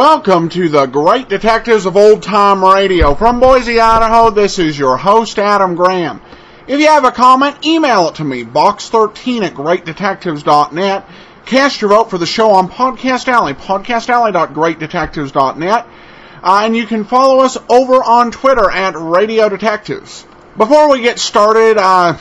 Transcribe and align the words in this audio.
Welcome 0.00 0.48
to 0.48 0.70
the 0.70 0.86
Great 0.86 1.28
Detectives 1.28 1.84
of 1.84 1.94
Old 1.94 2.22
Time 2.22 2.64
Radio. 2.64 3.14
From 3.14 3.38
Boise, 3.38 3.78
Idaho, 3.78 4.30
this 4.30 4.58
is 4.58 4.78
your 4.78 4.96
host, 4.96 5.38
Adam 5.38 5.74
Graham. 5.74 6.22
If 6.66 6.80
you 6.80 6.86
have 6.86 7.04
a 7.04 7.12
comment, 7.12 7.66
email 7.66 8.08
it 8.08 8.14
to 8.14 8.24
me, 8.24 8.42
box13 8.42 9.42
at 9.42 9.52
greatdetectives.net. 9.52 11.06
Cast 11.44 11.82
your 11.82 11.90
vote 11.90 12.08
for 12.08 12.16
the 12.16 12.24
show 12.24 12.52
on 12.52 12.70
Podcast 12.70 13.28
Alley, 13.28 13.52
podcastalley.greatdetectives.net. 13.52 15.86
Uh, 16.42 16.62
and 16.64 16.74
you 16.74 16.86
can 16.86 17.04
follow 17.04 17.40
us 17.40 17.58
over 17.68 18.02
on 18.02 18.30
Twitter 18.30 18.70
at 18.70 18.94
Radio 18.96 19.50
Detectives. 19.50 20.26
Before 20.56 20.88
we 20.88 21.02
get 21.02 21.18
started, 21.18 21.76
I 21.76 22.18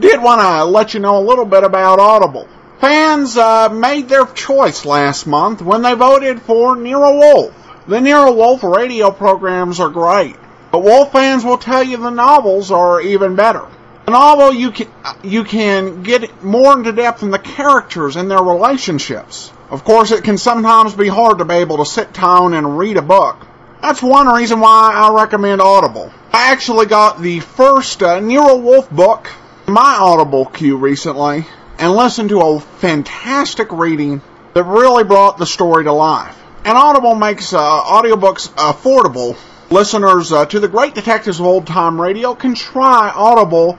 did 0.00 0.22
want 0.22 0.40
to 0.40 0.64
let 0.64 0.94
you 0.94 1.00
know 1.00 1.18
a 1.18 1.24
little 1.28 1.44
bit 1.44 1.62
about 1.62 2.00
Audible. 2.00 2.48
Fans 2.80 3.36
uh, 3.36 3.68
made 3.70 4.08
their 4.08 4.24
choice 4.24 4.84
last 4.84 5.26
month 5.26 5.62
when 5.62 5.82
they 5.82 5.94
voted 5.94 6.40
for 6.42 6.76
Nero 6.76 7.16
Wolfe. 7.16 7.54
The 7.88 8.00
Nero 8.00 8.32
Wolfe 8.32 8.62
radio 8.62 9.10
programs 9.10 9.80
are 9.80 9.88
great, 9.88 10.36
but 10.70 10.84
Wolfe 10.84 11.10
fans 11.10 11.44
will 11.44 11.58
tell 11.58 11.82
you 11.82 11.96
the 11.96 12.10
novels 12.10 12.70
are 12.70 13.00
even 13.00 13.34
better. 13.34 13.66
The 14.04 14.12
novel 14.12 14.54
you 14.54 14.70
can 14.70 14.88
you 15.24 15.42
can 15.42 16.02
get 16.02 16.44
more 16.44 16.78
into 16.78 16.92
depth 16.92 17.22
in 17.22 17.30
the 17.30 17.38
characters 17.38 18.14
and 18.14 18.30
their 18.30 18.42
relationships. 18.42 19.52
Of 19.70 19.84
course, 19.84 20.12
it 20.12 20.22
can 20.22 20.38
sometimes 20.38 20.94
be 20.94 21.08
hard 21.08 21.38
to 21.38 21.44
be 21.44 21.54
able 21.54 21.78
to 21.78 21.84
sit 21.84 22.12
down 22.12 22.54
and 22.54 22.78
read 22.78 22.96
a 22.96 23.02
book. 23.02 23.44
That's 23.82 24.02
one 24.02 24.28
reason 24.28 24.60
why 24.60 24.92
I 24.94 25.12
recommend 25.12 25.60
Audible. 25.60 26.12
I 26.32 26.52
actually 26.52 26.86
got 26.86 27.20
the 27.20 27.40
first 27.40 28.02
uh, 28.02 28.20
Nero 28.20 28.56
Wolfe 28.56 28.90
book 28.90 29.28
in 29.66 29.72
my 29.74 29.96
Audible 30.00 30.46
queue 30.46 30.76
recently, 30.76 31.44
and 31.78 31.92
listened 31.92 32.30
to 32.30 32.40
a 32.40 32.60
fantastic 32.60 33.70
reading 33.72 34.20
that 34.54 34.64
really 34.64 35.04
brought 35.04 35.38
the 35.38 35.46
story 35.46 35.84
to 35.84 35.92
life. 35.92 36.36
And 36.64 36.76
Audible 36.76 37.14
makes 37.14 37.52
uh, 37.52 37.58
audiobooks 37.58 38.48
affordable. 38.54 39.36
Listeners 39.70 40.32
uh, 40.32 40.46
to 40.46 40.60
the 40.60 40.68
Great 40.68 40.94
Detectives 40.94 41.40
of 41.40 41.46
Old 41.46 41.66
Time 41.66 42.00
Radio 42.00 42.34
can 42.34 42.54
try 42.54 43.12
Audible 43.14 43.78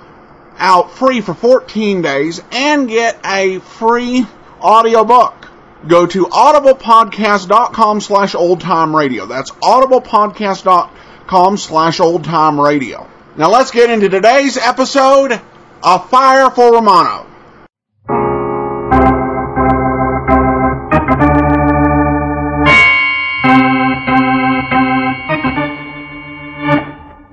out 0.57 0.91
free 0.91 1.21
for 1.21 1.33
14 1.33 2.01
days 2.01 2.41
and 2.51 2.87
get 2.87 3.19
a 3.25 3.59
free 3.59 4.25
audiobook. 4.61 5.47
Go 5.87 6.05
to 6.05 6.25
audiblepodcast.com 6.25 8.01
slash 8.01 8.33
oldtimeradio. 8.33 9.27
That's 9.27 9.51
audiblepodcast.com 9.51 11.57
slash 11.57 11.99
oldtimeradio. 11.99 13.07
Now 13.37 13.49
let's 13.49 13.71
get 13.71 13.89
into 13.89 14.09
today's 14.09 14.57
episode, 14.57 15.39
A 15.83 15.99
Fire 15.99 16.49
for 16.49 16.73
Romano. 16.73 17.28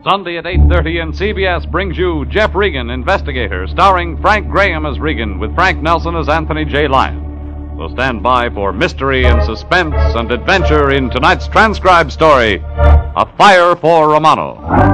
Sunday 0.08 0.36
at 0.36 0.44
8.30 0.44 1.02
and 1.02 1.12
CBS 1.12 1.68
brings 1.68 1.98
you 1.98 2.24
Jeff 2.26 2.54
Regan, 2.54 2.90
Investigator, 2.90 3.66
starring 3.66 4.16
Frank 4.20 4.48
Graham 4.48 4.86
as 4.86 5.00
Regan 5.00 5.40
with 5.40 5.52
Frank 5.56 5.82
Nelson 5.82 6.14
as 6.14 6.28
Anthony 6.28 6.64
J. 6.64 6.86
Lyon. 6.86 7.74
So 7.76 7.88
stand 7.88 8.22
by 8.22 8.48
for 8.50 8.72
mystery 8.72 9.26
and 9.26 9.42
suspense 9.42 9.96
and 9.96 10.30
adventure 10.30 10.92
in 10.92 11.10
tonight's 11.10 11.48
transcribed 11.48 12.12
story, 12.12 12.62
A 12.62 13.28
Fire 13.36 13.74
for 13.74 14.08
Romano. 14.08 14.85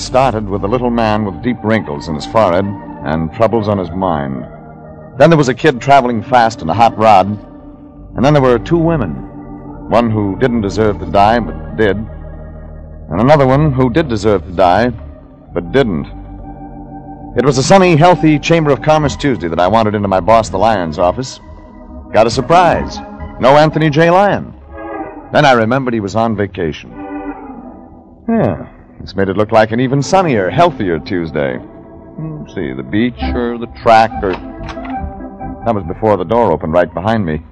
Started 0.00 0.48
with 0.48 0.64
a 0.64 0.68
little 0.68 0.88
man 0.88 1.26
with 1.26 1.42
deep 1.42 1.58
wrinkles 1.62 2.08
in 2.08 2.14
his 2.14 2.24
forehead 2.26 2.64
and 2.64 3.32
troubles 3.34 3.68
on 3.68 3.76
his 3.76 3.90
mind. 3.90 4.44
Then 5.18 5.28
there 5.28 5.36
was 5.36 5.48
a 5.48 5.54
kid 5.54 5.78
traveling 5.78 6.22
fast 6.22 6.62
in 6.62 6.70
a 6.70 6.74
hot 6.74 6.96
rod. 6.96 7.26
And 8.16 8.24
then 8.24 8.32
there 8.32 8.42
were 8.42 8.58
two 8.58 8.78
women. 8.78 9.10
One 9.90 10.10
who 10.10 10.38
didn't 10.38 10.62
deserve 10.62 10.98
to 11.00 11.06
die, 11.06 11.38
but 11.38 11.76
did. 11.76 11.96
And 11.98 13.20
another 13.20 13.46
one 13.46 13.72
who 13.72 13.90
did 13.90 14.08
deserve 14.08 14.42
to 14.46 14.52
die, 14.52 14.88
but 14.88 15.70
didn't. 15.70 16.06
It 17.36 17.44
was 17.44 17.58
a 17.58 17.62
sunny, 17.62 17.94
healthy 17.94 18.38
Chamber 18.38 18.70
of 18.70 18.80
Commerce 18.80 19.16
Tuesday 19.16 19.48
that 19.48 19.60
I 19.60 19.68
wandered 19.68 19.94
into 19.94 20.08
my 20.08 20.20
boss, 20.20 20.48
the 20.48 20.58
Lyon's 20.58 20.98
office. 20.98 21.38
Got 22.12 22.26
a 22.26 22.30
surprise. 22.30 22.98
No 23.38 23.56
Anthony 23.58 23.90
J. 23.90 24.10
Lyon. 24.10 24.54
Then 25.30 25.44
I 25.44 25.52
remembered 25.52 25.92
he 25.92 26.00
was 26.00 26.16
on 26.16 26.36
vacation. 26.36 26.90
Yeah, 28.28 28.79
this 29.00 29.16
made 29.16 29.28
it 29.28 29.36
look 29.36 29.52
like 29.52 29.72
an 29.72 29.80
even 29.80 30.02
sunnier, 30.02 30.50
healthier 30.50 30.98
Tuesday. 30.98 31.56
Hmm, 31.56 32.46
see, 32.48 32.72
the 32.72 32.82
beach 32.82 33.20
or 33.34 33.58
the 33.58 33.66
track 33.82 34.10
or. 34.22 34.32
That 35.64 35.74
was 35.74 35.84
before 35.84 36.16
the 36.16 36.24
door 36.24 36.52
opened 36.52 36.72
right 36.72 36.92
behind 36.92 37.24
me, 37.24 37.42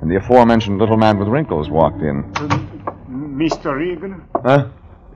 and 0.00 0.10
the 0.10 0.16
aforementioned 0.16 0.78
little 0.78 0.96
man 0.96 1.18
with 1.18 1.28
wrinkles 1.28 1.70
walked 1.70 2.02
in. 2.02 2.24
Mr. 3.08 3.76
Regan? 3.76 4.22
Huh? 4.42 4.68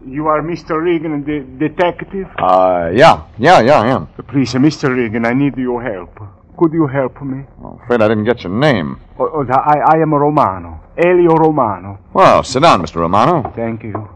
You 0.06 0.26
are 0.28 0.42
Mr. 0.42 0.82
Regan, 0.82 1.24
the 1.24 1.68
detective? 1.68 2.26
Uh, 2.38 2.90
yeah, 2.92 3.24
yeah, 3.38 3.60
yeah, 3.60 3.80
I 3.80 3.86
yeah. 3.86 3.94
Am. 3.96 4.06
Please, 4.28 4.54
uh, 4.54 4.58
Mr. 4.58 4.94
Regan, 4.94 5.26
I 5.26 5.34
need 5.34 5.56
your 5.56 5.82
help. 5.82 6.18
Could 6.56 6.72
you 6.72 6.86
help 6.86 7.20
me? 7.22 7.44
I'm 7.58 7.78
afraid 7.82 8.02
I 8.02 8.08
didn't 8.08 8.24
get 8.24 8.42
your 8.42 8.52
name. 8.52 9.00
Oh, 9.18 9.30
oh, 9.32 9.46
I, 9.52 9.96
I 9.96 10.02
am 10.02 10.12
Romano. 10.12 10.80
Elio 10.96 11.36
Romano. 11.36 11.98
Well, 12.12 12.42
sit 12.42 12.62
down, 12.62 12.82
Mr. 12.82 12.96
Romano. 12.96 13.52
Thank 13.54 13.84
you. 13.84 14.08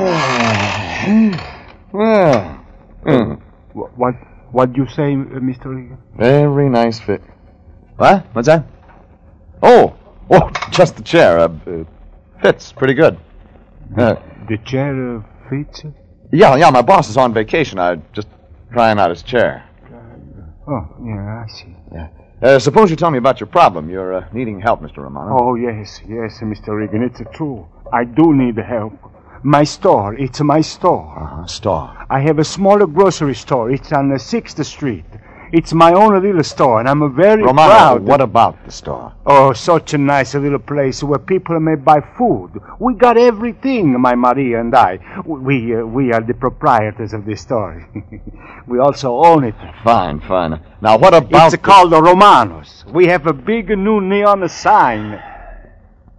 Well, 1.92 2.64
mm, 3.04 3.40
What 3.74 4.14
what 4.52 4.74
you 4.76 4.86
say, 4.88 5.12
uh, 5.12 5.40
Mr. 5.40 5.66
Regan? 5.66 5.98
very 6.16 6.70
nice 6.70 6.98
fit. 6.98 7.20
What? 7.96 8.24
What's 8.32 8.46
that? 8.46 8.64
Oh, 9.62 9.94
oh, 10.30 10.50
just 10.70 10.96
the 10.96 11.02
chair. 11.02 11.38
Uh, 11.40 11.48
uh, 11.66 11.84
fits 12.40 12.72
pretty 12.72 12.94
good. 12.94 13.18
Uh, 13.98 14.14
The 14.48 14.56
chair 14.64 15.16
uh, 15.16 15.22
fits? 15.50 15.82
yeah, 16.32 16.56
yeah. 16.56 16.70
My 16.70 16.82
boss 16.82 17.10
is 17.10 17.16
on 17.18 17.34
vacation. 17.34 17.78
I'm 17.78 18.02
just 18.14 18.28
trying 18.72 18.98
out 18.98 19.10
his 19.10 19.22
chair. 19.22 19.64
Oh, 20.66 20.82
yeah, 21.04 21.44
I 21.44 21.46
see. 21.52 21.76
Uh, 22.42 22.58
suppose 22.58 22.88
you 22.90 22.96
tell 22.96 23.10
me 23.10 23.18
about 23.18 23.38
your 23.40 23.48
problem. 23.48 23.90
You're 23.90 24.14
uh, 24.14 24.28
needing 24.32 24.60
help, 24.60 24.80
Mr. 24.80 24.98
Romano. 24.98 25.36
Oh, 25.38 25.54
yes, 25.56 26.00
yes, 26.08 26.40
Mr. 26.40 26.68
Regan, 26.78 27.02
it's 27.02 27.20
true. 27.36 27.68
I 27.92 28.04
do 28.04 28.32
need 28.32 28.56
help. 28.56 28.94
My 29.42 29.64
store, 29.64 30.14
it's 30.14 30.40
my 30.40 30.60
store. 30.60 31.18
Uh-huh, 31.18 31.46
star. 31.46 32.06
I 32.10 32.20
have 32.20 32.38
a 32.38 32.44
smaller 32.44 32.86
grocery 32.86 33.34
store. 33.34 33.70
It's 33.70 33.90
on 33.92 34.08
the 34.10 34.16
6th 34.16 34.62
Street. 34.64 35.04
It's 35.52 35.72
my 35.72 35.92
own 35.92 36.22
little 36.22 36.44
store, 36.44 36.78
and 36.78 36.88
I'm 36.88 37.12
very 37.16 37.42
Romano, 37.42 37.70
proud. 37.70 38.02
what 38.02 38.20
about 38.20 38.64
the 38.64 38.70
store? 38.70 39.12
Oh, 39.26 39.52
such 39.52 39.94
a 39.94 39.98
nice 39.98 40.34
little 40.34 40.60
place 40.60 41.02
where 41.02 41.18
people 41.18 41.58
may 41.58 41.74
buy 41.74 42.00
food. 42.16 42.50
We 42.78 42.94
got 42.94 43.16
everything, 43.16 43.98
my 44.00 44.14
Maria 44.14 44.60
and 44.60 44.72
I. 44.74 45.00
We 45.26 45.74
uh, 45.74 45.84
we 45.86 46.12
are 46.12 46.20
the 46.20 46.34
proprietors 46.34 47.12
of 47.12 47.24
this 47.24 47.40
store. 47.40 47.88
we 48.68 48.78
also 48.78 49.16
own 49.24 49.42
it. 49.42 49.56
Fine, 49.82 50.20
fine. 50.20 50.60
Now, 50.80 50.98
what 50.98 51.14
about 51.14 51.52
It's 51.52 51.60
called 51.60 51.90
the 51.90 52.00
Romanos. 52.00 52.84
We 52.92 53.06
have 53.06 53.26
a 53.26 53.32
big 53.32 53.70
new 53.76 54.00
neon 54.00 54.48
sign. 54.48 55.20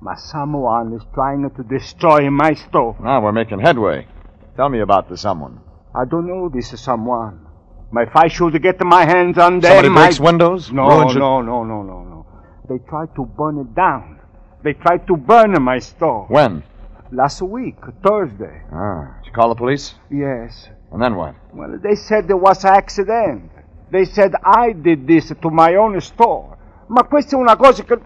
My 0.04 0.16
someone 0.16 0.94
is 0.94 1.04
trying 1.14 1.48
to 1.48 1.64
destroy 1.64 2.28
my 2.32 2.56
store. 2.56 2.96
Now 3.00 3.22
we're 3.22 3.32
making 3.32 3.60
headway. 3.60 4.08
Tell 4.56 4.68
me 4.68 4.80
about 4.80 5.08
the 5.10 5.16
someone. 5.16 5.60
I 5.94 6.06
don't 6.06 6.26
know 6.28 6.50
this 6.50 6.74
someone. 6.82 7.46
My 7.92 8.04
if 8.04 8.16
I 8.16 8.28
should 8.28 8.60
get 8.64 8.84
my 8.84 9.06
hands 9.06 9.38
on 9.38 9.60
them, 9.60 9.70
Somebody 9.70 9.90
breaks 9.90 10.20
I... 10.20 10.24
windows? 10.24 10.72
No, 10.72 10.88
your- 10.90 11.20
no, 11.20 11.42
no, 11.44 11.64
no, 11.64 11.84
no, 11.84 12.04
no. 12.04 12.26
They 12.68 12.80
tried 12.90 13.14
to 13.16 13.26
burn 13.26 13.60
it 13.60 13.76
down. 13.76 14.20
They 14.64 14.74
tried 14.74 15.06
to 15.06 15.16
burn 15.16 15.62
my 15.62 15.78
store. 15.78 16.26
When? 16.30 16.64
Last 17.12 17.44
week, 17.44 17.78
Thursday. 18.04 18.64
Ah, 18.74 19.18
did 19.20 19.28
you 19.28 19.34
call 19.34 19.50
the 19.50 19.56
police? 19.56 19.94
Yes. 20.10 20.68
And 20.92 21.00
then 21.00 21.16
what? 21.16 21.36
Well, 21.54 21.78
they 21.78 21.94
said 21.94 22.28
there 22.28 22.38
was 22.38 22.64
an 22.64 22.74
accident. 22.74 23.52
They 23.92 24.06
said 24.06 24.34
I 24.44 24.72
did 24.72 25.06
this 25.06 25.32
to 25.42 25.50
my 25.52 25.76
own 25.76 26.02
store. 26.02 26.58
Ma 26.88 27.04
questa 27.04 27.36
è 27.36 27.40
una 27.40 27.56
cosa 27.56 27.84
che... 27.84 28.00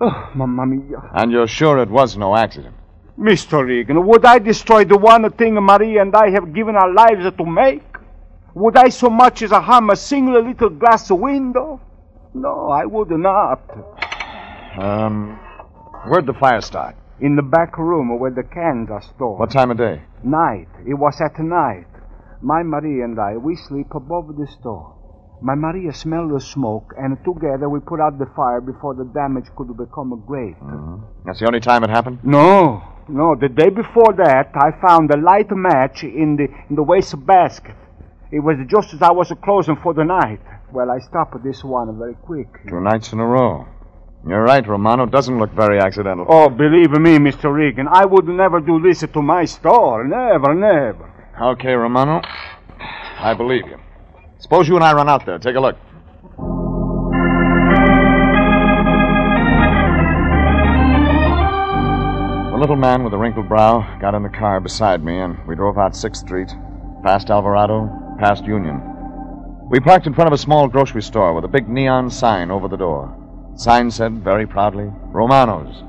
Oh, 0.00 0.30
mamma 0.34 0.66
mia. 0.66 1.02
And 1.14 1.32
you're 1.32 1.48
sure 1.48 1.78
it 1.78 1.90
was 1.90 2.16
no 2.16 2.36
accident? 2.36 2.74
Mr. 3.18 3.66
Regan, 3.66 4.06
would 4.06 4.24
I 4.24 4.38
destroy 4.38 4.84
the 4.84 4.96
one 4.96 5.28
thing 5.32 5.54
Marie 5.54 5.98
and 5.98 6.14
I 6.14 6.30
have 6.30 6.54
given 6.54 6.76
our 6.76 6.92
lives 6.92 7.24
to 7.36 7.44
make? 7.44 7.82
Would 8.54 8.76
I 8.76 8.90
so 8.90 9.10
much 9.10 9.42
as 9.42 9.50
harm 9.50 9.90
a 9.90 9.96
single 9.96 10.40
little 10.40 10.70
glass 10.70 11.10
window? 11.10 11.80
No, 12.34 12.70
I 12.70 12.84
would 12.84 13.10
not. 13.10 13.60
Um, 14.78 15.38
where'd 16.06 16.26
the 16.26 16.34
fire 16.34 16.60
start? 16.60 16.94
In 17.20 17.34
the 17.34 17.42
back 17.42 17.76
room 17.76 18.16
where 18.20 18.30
the 18.30 18.44
cans 18.44 18.90
are 18.90 19.02
stored. 19.02 19.40
What 19.40 19.50
time 19.50 19.72
of 19.72 19.78
day? 19.78 20.02
Night. 20.22 20.68
It 20.86 20.94
was 20.94 21.20
at 21.20 21.38
night. 21.40 21.86
My 22.40 22.62
Marie 22.62 23.02
and 23.02 23.18
I, 23.18 23.36
we 23.36 23.56
sleep 23.56 23.88
above 23.94 24.36
the 24.36 24.46
store. 24.46 24.94
My 25.40 25.54
Maria 25.54 25.92
smelled 25.92 26.34
the 26.34 26.40
smoke, 26.40 26.94
and 26.98 27.16
together 27.24 27.68
we 27.68 27.80
put 27.80 28.00
out 28.00 28.18
the 28.18 28.26
fire 28.34 28.60
before 28.60 28.94
the 28.94 29.04
damage 29.04 29.46
could 29.56 29.76
become 29.76 30.22
great. 30.26 30.58
Mm-hmm. 30.60 30.96
That's 31.24 31.38
the 31.38 31.46
only 31.46 31.60
time 31.60 31.84
it 31.84 31.90
happened? 31.90 32.18
No. 32.24 32.82
no. 33.08 33.36
The 33.36 33.48
day 33.48 33.68
before 33.68 34.12
that, 34.14 34.50
I 34.54 34.72
found 34.80 35.12
a 35.12 35.16
light 35.16 35.50
match 35.50 36.02
in 36.02 36.36
the 36.36 36.48
in 36.68 36.74
the 36.74 36.82
waste 36.82 37.14
basket. 37.24 37.76
It 38.32 38.40
was 38.40 38.56
just 38.68 38.92
as 38.94 39.00
I 39.00 39.12
was 39.12 39.32
closing 39.44 39.76
for 39.76 39.94
the 39.94 40.04
night. 40.04 40.40
Well, 40.72 40.90
I 40.90 40.98
stopped 40.98 41.42
this 41.44 41.64
one 41.64 41.96
very 41.98 42.14
quick. 42.14 42.48
Two 42.68 42.80
nights 42.80 43.12
in 43.12 43.20
a 43.20 43.26
row. 43.26 43.66
You're 44.26 44.42
right, 44.42 44.66
Romano. 44.66 45.04
It 45.04 45.12
Doesn't 45.12 45.38
look 45.38 45.52
very 45.52 45.78
accidental. 45.78 46.26
Oh, 46.28 46.48
believe 46.48 46.90
me, 46.90 47.16
Mr. 47.18 47.54
Regan, 47.54 47.86
I 47.88 48.04
would 48.04 48.26
never 48.26 48.60
do 48.60 48.80
this 48.80 49.00
to 49.00 49.22
my 49.22 49.44
store. 49.44 50.04
Never, 50.04 50.52
never. 50.54 51.10
Okay, 51.40 51.72
Romano. 51.72 52.20
I 53.20 53.32
believe 53.34 53.66
you. 53.66 53.78
Suppose 54.40 54.68
you 54.68 54.76
and 54.76 54.84
I 54.84 54.92
run 54.92 55.08
out 55.08 55.26
there. 55.26 55.38
Take 55.38 55.56
a 55.56 55.60
look. 55.60 55.76
The 62.52 62.60
little 62.60 62.76
man 62.76 63.02
with 63.02 63.12
the 63.12 63.18
wrinkled 63.18 63.48
brow 63.48 63.98
got 64.00 64.14
in 64.14 64.22
the 64.22 64.28
car 64.28 64.60
beside 64.60 65.04
me, 65.04 65.18
and 65.18 65.36
we 65.46 65.54
drove 65.54 65.78
out 65.78 65.92
6th 65.92 66.16
Street, 66.16 66.48
past 67.04 67.30
Alvarado, 67.30 67.88
past 68.18 68.44
Union. 68.44 68.80
We 69.70 69.80
parked 69.80 70.06
in 70.06 70.14
front 70.14 70.26
of 70.28 70.32
a 70.32 70.38
small 70.38 70.66
grocery 70.66 71.02
store 71.02 71.34
with 71.34 71.44
a 71.44 71.48
big 71.48 71.68
neon 71.68 72.10
sign 72.10 72.50
over 72.50 72.68
the 72.68 72.76
door. 72.76 73.14
The 73.52 73.58
sign 73.58 73.90
said 73.90 74.24
very 74.24 74.46
proudly, 74.46 74.90
Romano's. 75.12 75.82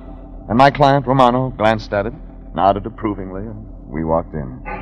And 0.47 0.57
my 0.57 0.69
client, 0.71 1.07
Romano, 1.07 1.49
glanced 1.51 1.93
at 1.93 2.07
it, 2.07 2.13
nodded 2.53 2.85
approvingly, 2.85 3.41
and 3.41 3.65
we 3.87 4.03
walked 4.03 4.33
in. 4.33 4.78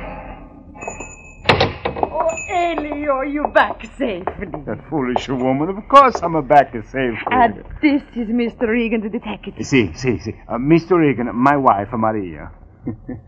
Oh, 2.58 2.72
Elio, 2.76 3.22
you 3.22 3.46
back 3.54 3.82
safely. 3.96 4.46
That 4.66 4.80
foolish 4.90 5.28
woman. 5.28 5.68
Of 5.68 5.88
course 5.88 6.16
I'm 6.22 6.34
a 6.34 6.42
back 6.42 6.72
safe. 6.72 7.18
And 7.30 7.64
this 7.80 8.02
is 8.16 8.28
Mr. 8.28 8.68
Regan, 8.68 9.00
the 9.00 9.08
detective. 9.08 9.54
See, 9.64 9.92
see, 9.94 10.18
see. 10.18 10.34
Uh, 10.48 10.56
Mr. 10.56 10.98
Regan, 10.98 11.30
my 11.34 11.56
wife, 11.56 11.88
Maria. 11.92 12.50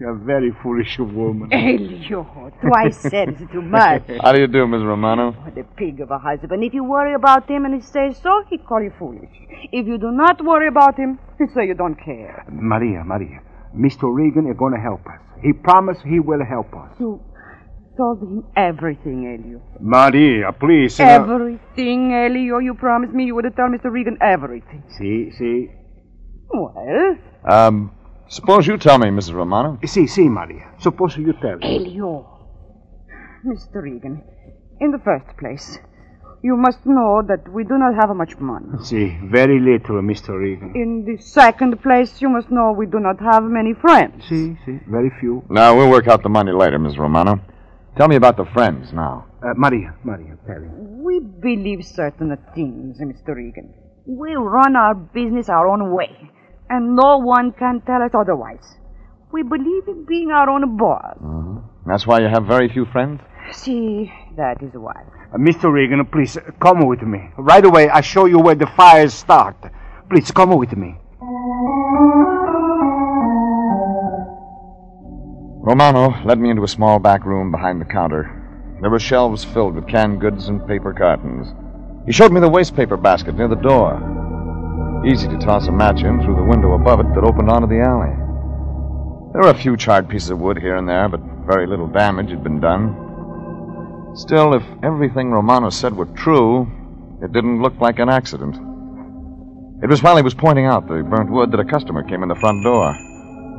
You're 0.00 0.10
a 0.16 0.18
very 0.18 0.50
foolish 0.62 0.98
woman. 0.98 1.52
Elio, 1.52 2.50
twice 2.60 2.96
said 2.96 3.28
is 3.40 3.48
too 3.52 3.62
much. 3.62 4.02
How 4.22 4.32
do 4.32 4.40
you 4.40 4.46
do, 4.46 4.66
Miss 4.66 4.82
Romano? 4.82 5.32
What 5.32 5.58
a 5.58 5.64
pig 5.64 6.00
of 6.00 6.10
a 6.10 6.18
husband. 6.18 6.64
If 6.64 6.74
you 6.74 6.82
worry 6.84 7.14
about 7.14 7.48
him 7.48 7.64
and 7.66 7.74
he 7.74 7.80
says 7.80 8.16
so, 8.22 8.42
he 8.48 8.58
call 8.58 8.82
you 8.82 8.92
foolish. 8.98 9.30
If 9.70 9.86
you 9.86 9.98
do 9.98 10.10
not 10.10 10.44
worry 10.44 10.68
about 10.68 10.96
him, 10.98 11.18
he 11.38 11.44
say 11.54 11.66
you 11.66 11.74
don't 11.74 11.96
care. 11.96 12.44
Maria, 12.50 13.04
Maria. 13.04 13.40
Mr. 13.76 14.12
Regan 14.12 14.48
is 14.50 14.56
going 14.56 14.72
to 14.72 14.80
help 14.80 15.06
us. 15.06 15.20
He 15.42 15.52
promised 15.52 16.02
he 16.02 16.18
will 16.20 16.44
help 16.44 16.74
us. 16.74 16.90
You 16.98 17.20
told 18.00 18.18
him 18.22 18.44
everything, 18.56 19.18
Elio. 19.32 19.58
Maria, 19.96 20.52
please. 20.64 20.98
uh, 21.00 21.04
Everything, 21.04 22.00
Elio. 22.24 22.58
You 22.68 22.74
promised 22.86 23.12
me 23.18 23.24
you 23.30 23.34
would 23.34 23.44
tell 23.56 23.68
Mr. 23.76 23.90
Regan 23.98 24.16
everything. 24.34 24.82
See, 24.98 25.30
see. 25.38 25.56
Well, 26.52 27.16
Um, 27.56 27.76
suppose 28.28 28.66
you 28.66 28.76
tell 28.86 28.98
me, 28.98 29.08
Mrs. 29.18 29.34
Romano. 29.42 29.78
See, 29.94 30.06
see, 30.06 30.28
Maria. 30.28 30.64
Suppose 30.78 31.16
you 31.16 31.32
tell 31.44 31.56
me. 31.58 31.76
Elio. 31.76 32.12
Mr. 33.52 33.82
Regan, 33.88 34.22
in 34.80 34.90
the 34.90 34.98
first 35.08 35.28
place, 35.38 35.78
you 36.42 36.56
must 36.66 36.80
know 36.96 37.22
that 37.30 37.42
we 37.56 37.62
do 37.64 37.76
not 37.84 37.94
have 38.00 38.10
much 38.22 38.34
money. 38.38 38.66
See, 38.90 39.06
very 39.38 39.58
little, 39.70 39.96
Mr. 40.12 40.32
Regan. 40.44 40.72
In 40.74 40.90
the 41.08 41.16
second 41.22 41.72
place, 41.82 42.20
you 42.22 42.28
must 42.36 42.50
know 42.50 42.66
we 42.72 42.86
do 42.86 42.98
not 43.08 43.18
have 43.30 43.42
many 43.44 43.72
friends. 43.84 44.24
See, 44.28 44.56
see, 44.64 44.78
very 44.96 45.10
few. 45.20 45.34
Now, 45.50 45.68
we'll 45.76 45.90
work 45.96 46.08
out 46.08 46.22
the 46.22 46.28
money 46.40 46.52
later, 46.52 46.78
Miss 46.78 46.96
Romano. 46.98 47.40
Tell 47.96 48.08
me 48.08 48.16
about 48.16 48.36
the 48.36 48.44
friends 48.46 48.92
now. 48.92 49.26
Uh, 49.42 49.54
Maria, 49.56 49.94
Maria, 50.04 50.36
tell 50.46 50.56
him. 50.56 51.02
We 51.02 51.20
believe 51.20 51.84
certain 51.84 52.36
things, 52.54 52.98
Mr. 53.00 53.34
Regan. 53.34 53.72
We 54.06 54.34
run 54.34 54.76
our 54.76 54.94
business 54.94 55.48
our 55.48 55.66
own 55.66 55.92
way, 55.92 56.30
and 56.68 56.94
no 56.96 57.18
one 57.18 57.52
can 57.52 57.80
tell 57.82 58.02
us 58.02 58.12
otherwise. 58.14 58.76
We 59.32 59.42
believe 59.42 59.88
in 59.88 60.04
being 60.06 60.30
our 60.30 60.48
own 60.48 60.76
boss. 60.76 61.16
That's 61.86 62.06
why 62.06 62.20
you 62.20 62.28
have 62.28 62.46
very 62.46 62.68
few 62.68 62.84
friends? 62.86 63.20
See, 63.52 64.12
that 64.36 64.62
is 64.62 64.72
why. 64.74 65.02
Uh, 65.32 65.38
Mr. 65.38 65.72
Regan, 65.72 66.04
please, 66.06 66.38
come 66.60 66.86
with 66.86 67.02
me. 67.02 67.30
Right 67.36 67.64
away, 67.64 67.88
I 67.88 68.00
show 68.00 68.26
you 68.26 68.38
where 68.38 68.54
the 68.54 68.66
fires 68.66 69.14
start. 69.14 69.56
Please, 70.08 70.30
come 70.30 70.50
with 70.56 70.76
me. 70.76 70.96
Romano 75.70 76.20
led 76.24 76.40
me 76.40 76.50
into 76.50 76.64
a 76.64 76.68
small 76.68 76.98
back 76.98 77.24
room 77.24 77.52
behind 77.52 77.80
the 77.80 77.84
counter. 77.84 78.26
There 78.80 78.90
were 78.90 78.98
shelves 78.98 79.44
filled 79.44 79.76
with 79.76 79.86
canned 79.86 80.20
goods 80.20 80.48
and 80.48 80.66
paper 80.66 80.92
cartons. 80.92 81.46
He 82.06 82.12
showed 82.12 82.32
me 82.32 82.40
the 82.40 82.48
wastepaper 82.48 82.96
basket 82.96 83.36
near 83.36 83.46
the 83.46 83.54
door. 83.54 83.94
Easy 85.06 85.28
to 85.28 85.38
toss 85.38 85.68
a 85.68 85.70
match 85.70 86.02
in 86.02 86.20
through 86.24 86.34
the 86.34 86.42
window 86.42 86.72
above 86.72 86.98
it 86.98 87.14
that 87.14 87.22
opened 87.22 87.48
onto 87.48 87.68
the 87.68 87.80
alley. 87.86 88.10
There 89.32 89.42
were 89.42 89.50
a 89.50 89.62
few 89.62 89.76
charred 89.76 90.08
pieces 90.08 90.30
of 90.30 90.40
wood 90.40 90.58
here 90.58 90.74
and 90.74 90.88
there, 90.88 91.08
but 91.08 91.20
very 91.46 91.68
little 91.68 91.86
damage 91.86 92.30
had 92.30 92.42
been 92.42 92.58
done. 92.58 94.12
Still, 94.16 94.54
if 94.54 94.64
everything 94.82 95.30
Romano 95.30 95.70
said 95.70 95.94
were 95.94 96.06
true, 96.06 96.66
it 97.22 97.30
didn't 97.30 97.62
look 97.62 97.80
like 97.80 98.00
an 98.00 98.08
accident. 98.08 98.56
It 99.84 99.88
was 99.88 100.02
while 100.02 100.16
he 100.16 100.22
was 100.24 100.34
pointing 100.34 100.66
out 100.66 100.88
the 100.88 101.04
burnt 101.04 101.30
wood 101.30 101.52
that 101.52 101.60
a 101.60 101.64
customer 101.64 102.02
came 102.02 102.24
in 102.24 102.28
the 102.28 102.34
front 102.34 102.64
door. 102.64 102.92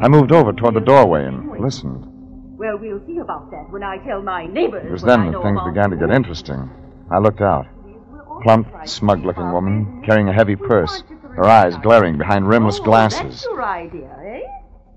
I 0.01 0.07
moved 0.07 0.31
over 0.31 0.51
toward 0.51 0.73
the 0.73 0.79
doorway 0.79 1.25
and 1.25 1.59
listened. 1.61 2.03
Well, 2.57 2.77
we'll 2.77 3.05
see 3.05 3.17
about 3.19 3.51
that 3.51 3.69
when 3.71 3.83
I 3.83 3.97
tell 3.99 4.21
my 4.21 4.47
neighbors. 4.47 4.85
It 4.85 4.91
was 4.91 5.03
then 5.03 5.31
that 5.31 5.41
things 5.43 5.59
began 5.65 5.91
to 5.91 5.95
get 5.95 6.09
interesting. 6.09 6.69
I 7.11 7.19
looked 7.19 7.41
out. 7.41 7.67
Plump, 8.41 8.67
smug 8.85 9.23
looking 9.23 9.51
woman, 9.51 10.01
carrying 10.03 10.27
a 10.27 10.33
heavy 10.33 10.55
purse, 10.55 11.03
her 11.35 11.45
eyes 11.45 11.75
glaring 11.83 12.17
behind 12.17 12.47
rimless 12.47 12.79
glasses. 12.79 13.19
Oh, 13.21 13.27
That's 13.29 13.43
your 13.45 13.63
idea, 13.63 14.09
eh? 14.25 14.41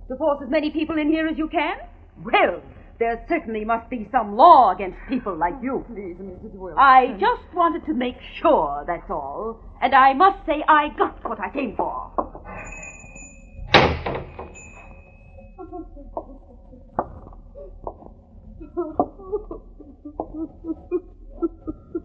To 0.08 0.16
force 0.16 0.40
as 0.42 0.50
many 0.50 0.70
people 0.70 0.96
in 0.98 1.08
here 1.08 1.26
as 1.28 1.36
you 1.36 1.48
can? 1.48 1.76
Well, 2.22 2.62
there 2.98 3.22
certainly 3.28 3.64
must 3.64 3.90
be 3.90 4.08
some 4.10 4.36
law 4.36 4.72
against 4.72 4.96
people 5.08 5.36
like 5.36 5.54
you. 5.62 5.84
Please, 5.88 6.16
Mrs. 6.16 6.54
Wilson. 6.54 6.78
I 6.78 7.16
just 7.20 7.54
wanted 7.54 7.84
to 7.86 7.92
make 7.92 8.16
sure, 8.40 8.84
that's 8.86 9.10
all. 9.10 9.60
And 9.82 9.94
I 9.94 10.14
must 10.14 10.46
say 10.46 10.64
I 10.66 10.88
got 10.96 11.22
what 11.28 11.40
I 11.40 11.50
came 11.50 11.76
for. 11.76 12.10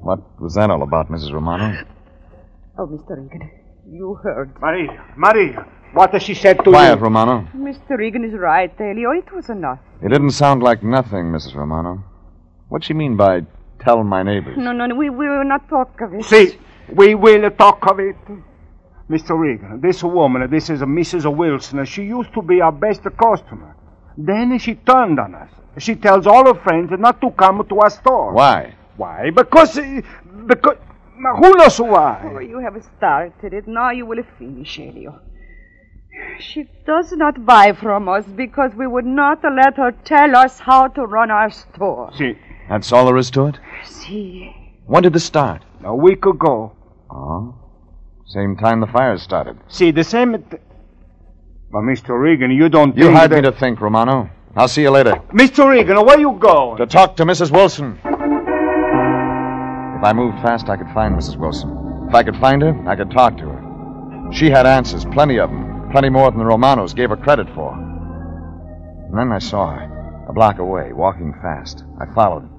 What 0.01 0.41
was 0.41 0.53
that 0.55 0.69
all 0.69 0.83
about, 0.83 1.09
Mrs. 1.09 1.31
Romano? 1.33 1.83
Oh, 2.77 2.87
Mr. 2.87 3.17
Regan, 3.17 3.49
you 3.89 4.15
heard. 4.23 4.53
Maria, 4.61 5.03
Maria, 5.17 5.65
what 5.93 6.13
has 6.13 6.23
she 6.23 6.33
said 6.33 6.57
to 6.63 6.71
Quiet, 6.71 6.97
you? 6.97 7.03
Romano. 7.03 7.47
Mr. 7.55 7.97
Regan 7.97 8.23
is 8.23 8.33
right, 8.33 8.71
Elio. 8.79 9.11
It 9.11 9.31
was 9.33 9.49
enough. 9.49 9.79
It 10.03 10.09
didn't 10.09 10.31
sound 10.31 10.61
like 10.63 10.83
nothing, 10.83 11.25
Mrs. 11.31 11.55
Romano. 11.55 12.03
What'd 12.69 12.85
she 12.85 12.93
mean 12.93 13.17
by 13.17 13.41
tell 13.79 14.03
my 14.03 14.23
neighbors? 14.23 14.55
No, 14.57 14.71
no, 14.71 14.85
no, 14.85 14.95
we 14.95 15.09
we 15.09 15.27
will 15.27 15.43
not 15.43 15.67
talk 15.69 15.99
of 16.01 16.13
it. 16.13 16.23
See, 16.25 16.57
we 16.93 17.15
will 17.15 17.49
talk 17.51 17.85
of 17.87 17.99
it. 17.99 18.15
Mr. 19.09 19.37
Regan, 19.37 19.81
this 19.81 20.03
woman, 20.03 20.47
this 20.51 20.69
is 20.69 20.81
Mrs. 20.81 21.35
Wilson. 21.35 21.83
She 21.85 22.03
used 22.03 22.31
to 22.35 22.43
be 22.43 22.61
our 22.61 22.71
best 22.71 23.01
customer. 23.17 23.75
Then 24.21 24.57
she 24.59 24.75
turned 24.75 25.19
on 25.19 25.33
us. 25.35 25.49
She 25.77 25.95
tells 25.95 26.27
all 26.27 26.45
her 26.53 26.59
friends 26.61 26.91
not 26.99 27.21
to 27.21 27.31
come 27.31 27.65
to 27.69 27.79
our 27.79 27.89
store. 27.89 28.33
Why? 28.33 28.75
Why? 28.97 29.29
Because, 29.29 29.77
uh, 29.77 30.01
because, 30.45 30.75
who 31.37 31.53
knows 31.55 31.79
Oh, 31.79 31.85
why? 31.85 32.41
you 32.41 32.59
have 32.59 32.75
started 32.97 33.53
it. 33.53 33.65
Now 33.67 33.91
you 33.91 34.05
will 34.05 34.23
finish, 34.37 34.77
Elio. 34.79 35.19
She 36.39 36.65
does 36.85 37.13
not 37.13 37.45
buy 37.45 37.71
from 37.71 38.09
us 38.09 38.25
because 38.25 38.71
we 38.75 38.87
would 38.87 39.05
not 39.05 39.39
let 39.43 39.77
her 39.77 39.91
tell 40.03 40.35
us 40.35 40.59
how 40.59 40.87
to 40.89 41.03
run 41.05 41.31
our 41.31 41.49
store. 41.49 42.11
See, 42.17 42.37
That's 42.67 42.91
all 42.91 43.05
there 43.05 43.17
is 43.17 43.31
to 43.31 43.45
it? 43.47 43.59
See, 43.85 44.53
When 44.85 45.03
did 45.03 45.13
this 45.13 45.23
start? 45.25 45.63
a 45.83 45.95
week 45.95 46.25
ago. 46.25 46.73
Oh. 47.09 47.55
Same 48.25 48.57
time 48.57 48.81
the 48.81 48.87
fires 48.87 49.21
started. 49.23 49.57
See, 49.69 49.91
the 49.91 50.03
same. 50.03 50.33
Th- 50.43 50.61
but 51.71 51.81
Mr. 51.81 52.19
Regan, 52.19 52.51
you 52.51 52.69
don't 52.69 52.97
You 52.97 53.11
that... 53.11 53.31
me 53.31 53.41
to 53.41 53.51
think, 53.51 53.79
Romano. 53.81 54.29
I'll 54.55 54.67
see 54.67 54.81
you 54.81 54.89
later. 54.89 55.11
Mr. 55.31 55.69
Regan, 55.69 56.03
where 56.05 56.19
you 56.19 56.33
going? 56.39 56.77
To 56.77 56.85
talk 56.85 57.15
to 57.17 57.25
Mrs. 57.25 57.51
Wilson. 57.51 57.99
If 59.99 60.03
I 60.03 60.13
moved 60.13 60.41
fast, 60.41 60.69
I 60.69 60.77
could 60.77 60.89
find 60.93 61.15
Mrs. 61.15 61.37
Wilson. 61.37 62.05
If 62.09 62.15
I 62.15 62.23
could 62.23 62.37
find 62.37 62.61
her, 62.61 62.73
I 62.87 62.95
could 62.95 63.11
talk 63.11 63.37
to 63.37 63.49
her. 63.49 64.31
She 64.31 64.49
had 64.49 64.65
answers, 64.65 65.05
plenty 65.05 65.37
of 65.39 65.49
them, 65.49 65.89
plenty 65.91 66.09
more 66.09 66.31
than 66.31 66.39
the 66.39 66.45
Romanos 66.45 66.93
gave 66.93 67.09
her 67.09 67.17
credit 67.17 67.47
for. 67.53 67.73
And 67.73 69.17
then 69.17 69.31
I 69.31 69.39
saw 69.39 69.71
her, 69.75 70.25
a 70.27 70.33
block 70.33 70.59
away, 70.59 70.93
walking 70.93 71.33
fast. 71.41 71.83
I 71.99 72.05
followed. 72.13 72.49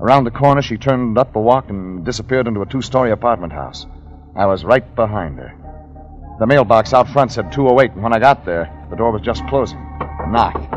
Around 0.00 0.24
the 0.24 0.30
corner, 0.30 0.62
she 0.62 0.76
turned 0.76 1.18
up 1.18 1.32
the 1.32 1.38
walk 1.38 1.70
and 1.70 2.04
disappeared 2.04 2.46
into 2.46 2.62
a 2.62 2.66
two 2.66 2.82
story 2.82 3.10
apartment 3.10 3.52
house. 3.52 3.86
I 4.36 4.46
was 4.46 4.64
right 4.64 4.94
behind 4.94 5.38
her. 5.38 5.52
The 6.38 6.46
mailbox 6.46 6.92
out 6.92 7.08
front 7.08 7.30
said 7.32 7.52
208, 7.52 7.92
and 7.92 8.02
when 8.02 8.12
I 8.12 8.18
got 8.18 8.44
there, 8.44 8.68
the 8.90 8.96
door 8.96 9.12
was 9.12 9.22
just 9.22 9.46
closing. 9.46 9.78
I 9.78 10.26
knocked. 10.30 10.74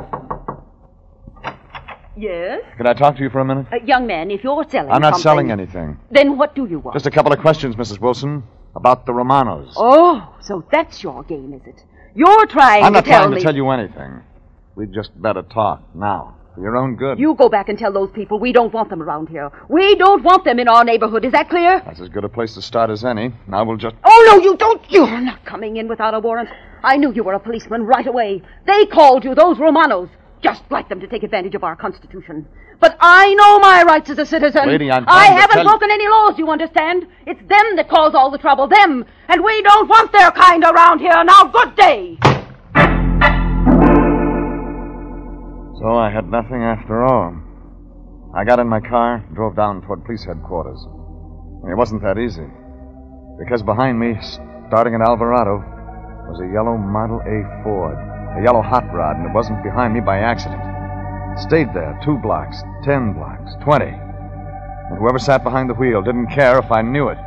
yes? 2.15 2.61
Could 2.77 2.85
I 2.87 2.93
talk 2.93 3.15
to 3.17 3.23
you 3.23 3.29
for 3.29 3.39
a 3.39 3.45
minute? 3.45 3.65
Uh, 3.71 3.77
young 3.83 4.05
man, 4.05 4.29
if 4.29 4.43
you're 4.43 4.63
selling 4.69 4.91
I'm 4.91 5.01
not 5.01 5.13
something- 5.13 5.23
selling 5.23 5.51
anything. 5.51 5.99
Then 6.11 6.37
what 6.37 6.53
do 6.55 6.65
you 6.67 6.79
want? 6.79 6.93
Just 6.95 7.07
a 7.07 7.11
couple 7.11 7.33
of 7.33 7.39
questions, 7.39 7.75
Mrs. 7.75 7.99
Wilson, 7.99 8.43
about 8.75 9.05
the 9.07 9.13
Romanos. 9.13 9.73
Oh, 9.75 10.35
so 10.41 10.63
that's 10.71 11.01
your 11.01 11.23
game, 11.23 11.53
is 11.53 11.65
it? 11.65 11.83
You're 12.13 12.45
trying 12.47 12.83
I'm 12.83 12.93
not 12.93 13.05
tell 13.05 13.21
trying 13.21 13.31
me. 13.31 13.37
to 13.37 13.43
tell 13.43 13.55
you 13.55 13.69
anything. 13.69 14.21
We'd 14.75 14.93
just 14.93 15.19
better 15.19 15.41
talk 15.41 15.81
now. 15.95 16.35
For 16.57 16.63
your 16.63 16.75
own 16.75 16.95
good. 16.95 17.19
You 17.19 17.35
go 17.35 17.49
back 17.49 17.69
and 17.69 17.77
tell 17.77 17.93
those 17.93 18.09
people 18.09 18.39
we 18.39 18.51
don't 18.51 18.73
want 18.73 18.89
them 18.89 19.03
around 19.03 19.29
here. 19.29 19.51
We 19.69 19.93
don't 19.93 20.23
want 20.23 20.43
them 20.43 20.57
in 20.57 20.67
our 20.67 20.83
neighborhood. 20.83 21.23
Is 21.23 21.31
that 21.33 21.51
clear? 21.51 21.83
That's 21.85 21.99
as 21.99 22.09
good 22.09 22.23
a 22.23 22.29
place 22.29 22.55
to 22.55 22.63
start 22.63 22.89
as 22.89 23.05
any. 23.05 23.31
Now 23.47 23.63
we'll 23.63 23.77
just. 23.77 23.95
Oh, 24.03 24.23
no, 24.27 24.43
you 24.43 24.57
don't. 24.57 24.81
You're 24.89 25.21
not 25.21 25.45
coming 25.45 25.77
in 25.77 25.87
without 25.87 26.15
a 26.15 26.19
warrant. 26.19 26.49
I 26.83 26.97
knew 26.97 27.13
you 27.13 27.23
were 27.23 27.33
a 27.33 27.39
policeman 27.39 27.83
right 27.83 28.07
away. 28.07 28.41
They 28.65 28.87
called 28.87 29.23
you, 29.23 29.35
those 29.35 29.59
Romanos. 29.59 30.09
Just 30.41 30.63
like 30.71 30.89
them 30.89 30.99
to 30.99 31.05
take 31.05 31.21
advantage 31.21 31.53
of 31.53 31.63
our 31.63 31.75
Constitution. 31.75 32.47
But 32.79 32.97
I 32.99 33.35
know 33.35 33.59
my 33.59 33.83
rights 33.83 34.09
as 34.09 34.17
a 34.17 34.25
citizen. 34.25 34.67
Lady, 34.67 34.89
I'm 34.89 35.05
I 35.07 35.25
haven't 35.25 35.63
broken 35.63 35.91
any 35.91 36.07
laws, 36.07 36.39
you 36.39 36.49
understand? 36.49 37.05
It's 37.27 37.41
them 37.47 37.75
that 37.75 37.87
cause 37.87 38.15
all 38.15 38.31
the 38.31 38.37
trouble, 38.39 38.67
them. 38.67 39.05
And 39.27 39.43
we 39.43 39.61
don't 39.61 39.87
want 39.87 40.11
their 40.11 40.31
kind 40.31 40.63
around 40.63 41.01
here. 41.01 41.23
Now, 41.23 41.43
good 41.43 41.75
day. 41.75 42.17
So 45.79 45.93
I 45.93 46.09
had 46.09 46.25
nothing 46.29 46.63
after 46.63 47.03
all. 47.05 47.37
I 48.35 48.43
got 48.43 48.59
in 48.59 48.67
my 48.67 48.79
car, 48.79 49.23
drove 49.33 49.55
down 49.55 49.81
toward 49.81 50.03
police 50.05 50.25
headquarters. 50.25 50.81
It 51.69 51.77
wasn't 51.77 52.01
that 52.01 52.17
easy. 52.17 52.49
Because 53.37 53.61
behind 53.61 53.99
me, 53.99 54.17
starting 54.67 54.95
at 54.95 55.01
Alvarado, 55.01 55.61
was 56.29 56.41
a 56.41 56.51
yellow 56.51 56.77
Model 56.77 57.21
A 57.21 57.45
Ford. 57.61 57.93
A 57.93 58.41
yellow 58.43 58.61
hot 58.61 58.91
rod, 58.91 59.17
and 59.17 59.29
it 59.29 59.33
wasn't 59.33 59.63
behind 59.63 59.93
me 59.93 60.01
by 60.01 60.17
accident. 60.17 60.61
It 61.37 61.41
stayed 61.45 61.73
there 61.73 61.99
two 62.03 62.17
blocks, 62.17 62.57
ten 62.83 63.13
blocks, 63.13 63.53
twenty. 63.61 63.93
And 63.93 64.97
whoever 64.97 65.19
sat 65.19 65.43
behind 65.43 65.69
the 65.69 65.75
wheel 65.75 66.01
didn't 66.01 66.33
care 66.33 66.57
if 66.57 66.71
I 66.71 66.81
knew 66.81 67.09
it. 67.09 67.17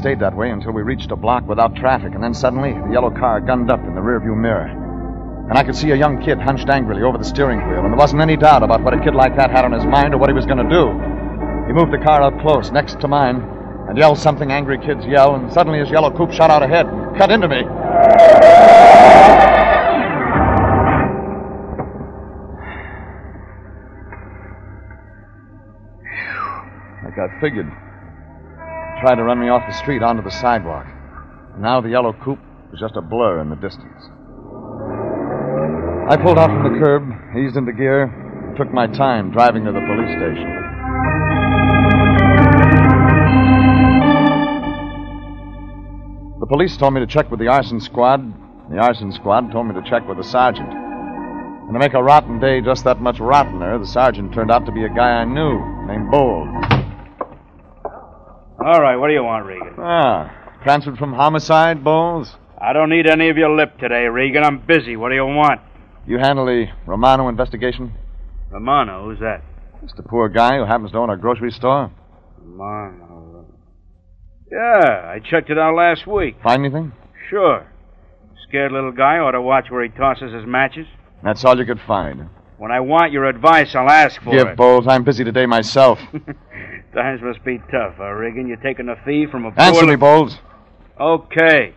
Stayed 0.00 0.20
that 0.20 0.34
way 0.34 0.48
until 0.48 0.72
we 0.72 0.80
reached 0.80 1.10
a 1.10 1.16
block 1.16 1.46
without 1.46 1.76
traffic, 1.76 2.14
and 2.14 2.24
then 2.24 2.32
suddenly 2.32 2.72
the 2.72 2.90
yellow 2.90 3.10
car 3.10 3.38
gunned 3.38 3.70
up 3.70 3.80
in 3.80 3.94
the 3.94 4.00
rearview 4.00 4.34
mirror. 4.34 4.64
And 5.50 5.58
I 5.58 5.62
could 5.62 5.76
see 5.76 5.90
a 5.90 5.94
young 5.94 6.22
kid 6.22 6.40
hunched 6.40 6.70
angrily 6.70 7.02
over 7.02 7.18
the 7.18 7.24
steering 7.24 7.58
wheel, 7.68 7.80
and 7.80 7.92
there 7.92 7.98
wasn't 7.98 8.22
any 8.22 8.38
doubt 8.38 8.62
about 8.62 8.82
what 8.82 8.94
a 8.94 9.00
kid 9.04 9.14
like 9.14 9.36
that 9.36 9.50
had 9.50 9.66
on 9.66 9.72
his 9.72 9.84
mind 9.84 10.14
or 10.14 10.16
what 10.16 10.30
he 10.30 10.34
was 10.34 10.46
going 10.46 10.56
to 10.56 10.70
do. 10.70 10.88
He 11.66 11.74
moved 11.74 11.92
the 11.92 12.02
car 12.02 12.22
up 12.22 12.40
close, 12.40 12.70
next 12.70 12.98
to 13.00 13.08
mine, 13.08 13.42
and 13.90 13.98
yelled 13.98 14.16
something 14.16 14.50
angry 14.50 14.78
kids 14.78 15.04
yell, 15.04 15.34
and 15.34 15.52
suddenly 15.52 15.80
his 15.80 15.90
yellow 15.90 16.10
coupe 16.10 16.32
shot 16.32 16.50
out 16.50 16.62
ahead 16.62 16.86
and 16.86 17.18
cut 17.18 17.30
into 17.30 17.48
me. 17.48 17.60
Like 27.04 27.12
I 27.12 27.16
got 27.16 27.38
figured. 27.42 27.70
Tried 29.00 29.14
to 29.14 29.24
run 29.24 29.40
me 29.40 29.48
off 29.48 29.62
the 29.66 29.72
street 29.72 30.02
onto 30.02 30.22
the 30.22 30.30
sidewalk. 30.30 30.84
And 31.54 31.62
now 31.62 31.80
the 31.80 31.88
yellow 31.88 32.12
coupe 32.12 32.38
was 32.70 32.78
just 32.78 32.96
a 32.96 33.00
blur 33.00 33.40
in 33.40 33.48
the 33.48 33.56
distance. 33.56 34.04
I 36.10 36.18
pulled 36.20 36.36
out 36.36 36.50
from 36.50 36.70
the 36.70 36.78
curb, 36.78 37.08
eased 37.34 37.56
into 37.56 37.72
gear, 37.72 38.02
and 38.02 38.56
took 38.58 38.70
my 38.74 38.86
time 38.86 39.30
driving 39.32 39.64
to 39.64 39.72
the 39.72 39.80
police 39.80 40.10
station. 40.20 40.52
The 46.40 46.46
police 46.46 46.76
told 46.76 46.92
me 46.92 47.00
to 47.00 47.06
check 47.06 47.30
with 47.30 47.40
the 47.40 47.48
arson 47.48 47.80
squad. 47.80 48.20
The 48.70 48.78
arson 48.78 49.12
squad 49.12 49.50
told 49.50 49.68
me 49.68 49.74
to 49.80 49.88
check 49.88 50.06
with 50.06 50.18
the 50.18 50.24
sergeant. 50.24 50.68
And 50.68 51.72
to 51.72 51.78
make 51.78 51.94
a 51.94 52.02
rotten 52.02 52.38
day 52.38 52.60
just 52.60 52.84
that 52.84 53.00
much 53.00 53.16
rottener, 53.16 53.80
the 53.80 53.86
sergeant 53.86 54.34
turned 54.34 54.50
out 54.50 54.66
to 54.66 54.72
be 54.72 54.84
a 54.84 54.90
guy 54.90 55.22
I 55.22 55.24
knew, 55.24 55.86
named 55.86 56.10
Bowles. 56.10 56.79
All 58.64 58.80
right, 58.80 58.96
what 58.96 59.08
do 59.08 59.14
you 59.14 59.24
want, 59.24 59.46
Regan? 59.46 59.74
Ah, 59.78 60.30
transferred 60.62 60.98
from 60.98 61.14
homicide, 61.14 61.82
Bowles? 61.82 62.36
I 62.60 62.74
don't 62.74 62.90
need 62.90 63.06
any 63.06 63.30
of 63.30 63.38
your 63.38 63.56
lip 63.56 63.78
today, 63.78 64.04
Regan. 64.04 64.44
I'm 64.44 64.58
busy. 64.58 64.96
What 64.96 65.08
do 65.08 65.14
you 65.14 65.24
want? 65.24 65.60
You 66.06 66.18
handle 66.18 66.44
the 66.44 66.66
Romano 66.86 67.28
investigation? 67.28 67.94
Romano, 68.50 69.04
who's 69.04 69.18
that? 69.20 69.42
Just 69.82 69.98
a 69.98 70.02
poor 70.02 70.28
guy 70.28 70.58
who 70.58 70.64
happens 70.66 70.90
to 70.92 70.98
own 70.98 71.08
a 71.08 71.16
grocery 71.16 71.50
store. 71.52 71.90
Romano. 72.38 73.46
Yeah, 74.52 75.14
I 75.14 75.20
checked 75.20 75.48
it 75.48 75.58
out 75.58 75.74
last 75.74 76.06
week. 76.06 76.36
Find 76.42 76.62
anything? 76.64 76.92
Sure. 77.30 77.66
Scared 78.46 78.72
little 78.72 78.92
guy 78.92 79.18
ought 79.18 79.30
to 79.30 79.40
watch 79.40 79.70
where 79.70 79.82
he 79.84 79.88
tosses 79.88 80.34
his 80.34 80.44
matches. 80.46 80.86
That's 81.22 81.44
all 81.44 81.58
you 81.58 81.64
could 81.64 81.80
find. 81.86 82.28
When 82.58 82.70
I 82.72 82.80
want 82.80 83.12
your 83.12 83.24
advice, 83.24 83.74
I'll 83.74 83.88
ask 83.88 84.20
for 84.20 84.32
Give, 84.32 84.48
it. 84.48 84.56
Bowles. 84.56 84.86
I'm 84.86 85.02
busy 85.04 85.24
today 85.24 85.46
myself. 85.46 85.98
Times 86.94 87.20
must 87.22 87.44
be 87.44 87.58
tough, 87.70 87.94
huh, 87.98 88.10
Regan? 88.10 88.48
You're 88.48 88.56
taking 88.56 88.88
a 88.88 88.96
fee 89.04 89.26
from 89.30 89.44
a 89.44 89.48
Answer 89.50 89.72
poor 89.72 89.82
me, 89.82 89.90
li- 89.90 89.96
Bowles. 89.96 90.38
Okay. 90.98 91.74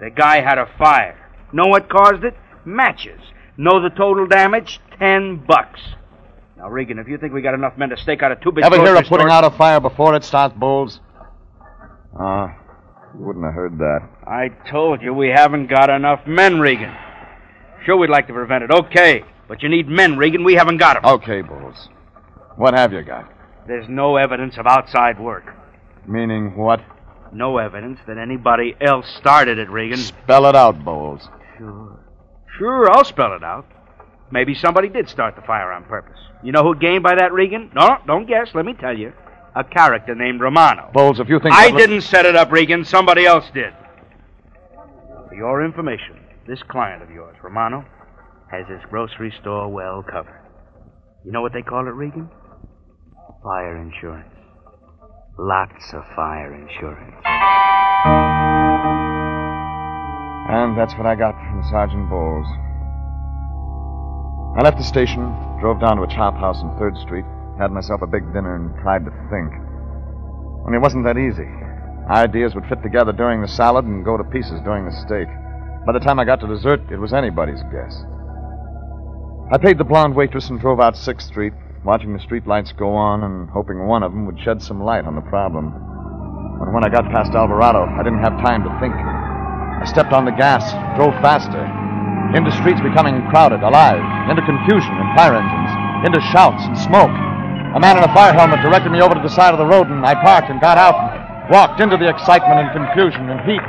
The 0.00 0.10
guy 0.10 0.40
had 0.40 0.58
a 0.58 0.66
fire. 0.78 1.16
Know 1.52 1.66
what 1.66 1.88
caused 1.88 2.24
it? 2.24 2.34
Matches. 2.64 3.20
Know 3.56 3.80
the 3.80 3.90
total 3.90 4.26
damage? 4.26 4.80
Ten 4.98 5.36
bucks. 5.36 5.80
Now, 6.56 6.68
Regan, 6.68 6.98
if 6.98 7.06
you 7.08 7.18
think 7.18 7.32
we 7.32 7.40
got 7.42 7.54
enough 7.54 7.76
men 7.76 7.90
to 7.90 7.96
stake 7.96 8.22
out 8.22 8.32
a 8.32 8.36
two 8.36 8.50
big 8.52 8.64
Ever 8.64 8.76
hear 8.78 8.96
of 8.96 9.04
putting 9.04 9.26
store- 9.26 9.30
out 9.30 9.44
a 9.44 9.50
fire 9.50 9.80
before 9.80 10.14
it 10.16 10.24
starts, 10.24 10.54
Bowles? 10.56 11.00
Ah, 12.18 12.54
you 13.14 13.24
wouldn't 13.24 13.44
have 13.44 13.54
heard 13.54 13.78
that. 13.78 14.00
I 14.26 14.48
told 14.70 15.02
you 15.02 15.14
we 15.14 15.28
haven't 15.28 15.68
got 15.68 15.88
enough 15.88 16.26
men, 16.26 16.60
Regan. 16.60 16.94
Sure, 17.84 17.96
we'd 17.96 18.10
like 18.10 18.26
to 18.26 18.32
prevent 18.32 18.64
it. 18.64 18.70
Okay. 18.70 19.24
But 19.48 19.62
you 19.62 19.68
need 19.68 19.88
men, 19.88 20.16
Regan. 20.18 20.44
We 20.44 20.54
haven't 20.54 20.78
got 20.78 20.96
'em. 20.96 21.04
Okay, 21.04 21.42
Bowles. 21.42 21.88
What 22.56 22.74
have 22.74 22.92
you 22.92 23.02
got? 23.02 23.28
There's 23.66 23.88
no 23.88 24.16
evidence 24.16 24.58
of 24.58 24.66
outside 24.66 25.20
work. 25.20 25.44
Meaning 26.06 26.56
what? 26.56 26.80
No 27.32 27.58
evidence 27.58 27.98
that 28.06 28.18
anybody 28.18 28.74
else 28.80 29.06
started 29.18 29.58
it, 29.58 29.70
Regan. 29.70 29.98
Spell 29.98 30.46
it 30.46 30.56
out, 30.56 30.84
Bowles. 30.84 31.28
Sure. 31.56 31.98
Sure, 32.58 32.90
I'll 32.90 33.04
spell 33.04 33.34
it 33.34 33.42
out. 33.42 33.66
Maybe 34.30 34.54
somebody 34.54 34.88
did 34.88 35.08
start 35.08 35.36
the 35.36 35.42
fire 35.42 35.72
on 35.72 35.84
purpose. 35.84 36.18
You 36.42 36.52
know 36.52 36.62
who 36.62 36.74
gained 36.74 37.02
by 37.02 37.14
that, 37.14 37.32
Regan? 37.32 37.70
No, 37.74 37.98
don't 38.06 38.26
guess. 38.26 38.48
Let 38.54 38.64
me 38.64 38.74
tell 38.74 38.96
you. 38.96 39.12
A 39.54 39.62
character 39.62 40.14
named 40.14 40.40
Romano. 40.40 40.90
Bowles, 40.92 41.20
if 41.20 41.28
you 41.28 41.38
think. 41.38 41.54
I 41.54 41.70
didn't 41.70 42.00
set 42.00 42.26
it 42.26 42.34
up, 42.34 42.50
Regan. 42.50 42.84
Somebody 42.84 43.26
else 43.26 43.44
did. 43.52 43.72
For 45.28 45.34
your 45.34 45.64
information, 45.64 46.20
this 46.46 46.62
client 46.68 47.02
of 47.02 47.10
yours, 47.10 47.36
Romano, 47.42 47.84
has 48.50 48.66
his 48.66 48.80
grocery 48.90 49.32
store 49.40 49.68
well 49.68 50.02
covered. 50.02 50.40
You 51.24 51.32
know 51.32 51.42
what 51.42 51.52
they 51.52 51.62
call 51.62 51.86
it, 51.86 51.92
Regan? 51.92 52.28
Fire 53.42 53.76
insurance. 53.76 54.30
Lots 55.36 55.92
of 55.94 56.04
fire 56.14 56.54
insurance. 56.54 57.16
And 60.48 60.78
that's 60.78 60.94
what 60.94 61.06
I 61.06 61.16
got 61.16 61.34
from 61.34 61.64
Sergeant 61.68 62.08
Bowles. 62.08 62.46
I 64.56 64.62
left 64.62 64.78
the 64.78 64.84
station, 64.84 65.34
drove 65.58 65.80
down 65.80 65.96
to 65.96 66.04
a 66.04 66.06
chop 66.06 66.34
house 66.34 66.62
on 66.62 66.78
3rd 66.78 67.02
Street, 67.02 67.24
had 67.58 67.72
myself 67.72 68.02
a 68.02 68.06
big 68.06 68.22
dinner, 68.32 68.54
and 68.54 68.70
tried 68.80 69.04
to 69.06 69.10
think. 69.26 69.50
Only 70.62 70.78
it 70.78 70.82
wasn't 70.82 71.04
that 71.06 71.18
easy. 71.18 71.50
Ideas 72.14 72.54
would 72.54 72.66
fit 72.66 72.80
together 72.84 73.10
during 73.10 73.42
the 73.42 73.48
salad 73.48 73.86
and 73.86 74.04
go 74.04 74.16
to 74.16 74.22
pieces 74.22 74.60
during 74.62 74.84
the 74.84 74.94
steak. 75.02 75.26
By 75.84 75.92
the 75.92 76.04
time 76.04 76.20
I 76.20 76.24
got 76.24 76.38
to 76.42 76.46
dessert, 76.46 76.92
it 76.92 76.98
was 76.98 77.12
anybody's 77.12 77.62
guess. 77.74 78.04
I 79.50 79.58
paid 79.58 79.78
the 79.78 79.84
blonde 79.84 80.14
waitress 80.14 80.48
and 80.48 80.60
drove 80.60 80.78
out 80.78 80.94
6th 80.94 81.22
Street, 81.22 81.54
watching 81.84 82.14
the 82.14 82.22
street 82.22 82.46
lights 82.46 82.72
go 82.72 82.94
on 82.94 83.24
and 83.24 83.50
hoping 83.50 83.86
one 83.86 84.02
of 84.02 84.12
them 84.12 84.26
would 84.26 84.38
shed 84.38 84.62
some 84.62 84.82
light 84.82 85.04
on 85.04 85.14
the 85.14 85.26
problem. 85.26 85.74
But 86.62 86.70
when 86.70 86.86
I 86.86 86.88
got 86.88 87.10
past 87.10 87.34
Alvarado, 87.34 87.82
I 87.82 88.06
didn't 88.06 88.22
have 88.22 88.38
time 88.38 88.62
to 88.62 88.70
think. 88.78 88.94
I 88.94 89.84
stepped 89.90 90.14
on 90.14 90.24
the 90.24 90.30
gas, 90.38 90.62
drove 90.94 91.14
faster. 91.18 91.58
Into 92.38 92.54
streets 92.62 92.80
becoming 92.80 93.26
crowded, 93.34 93.66
alive. 93.66 93.98
Into 94.30 94.46
confusion 94.46 94.94
and 94.94 95.10
fire 95.18 95.34
engines. 95.34 95.72
Into 96.06 96.22
shouts 96.30 96.62
and 96.62 96.78
smoke. 96.78 97.10
A 97.74 97.80
man 97.82 97.98
in 97.98 98.06
a 98.06 98.14
fire 98.14 98.32
helmet 98.32 98.62
directed 98.62 98.94
me 98.94 99.02
over 99.02 99.14
to 99.14 99.24
the 99.24 99.32
side 99.32 99.52
of 99.52 99.58
the 99.58 99.66
road, 99.66 99.90
and 99.90 100.06
I 100.06 100.14
parked 100.14 100.50
and 100.50 100.60
got 100.60 100.78
out 100.78 100.94
and 100.94 101.50
walked 101.50 101.80
into 101.80 101.98
the 101.98 102.08
excitement 102.08 102.62
and 102.62 102.70
confusion 102.70 103.26
and 103.26 103.42
heat. 103.42 103.64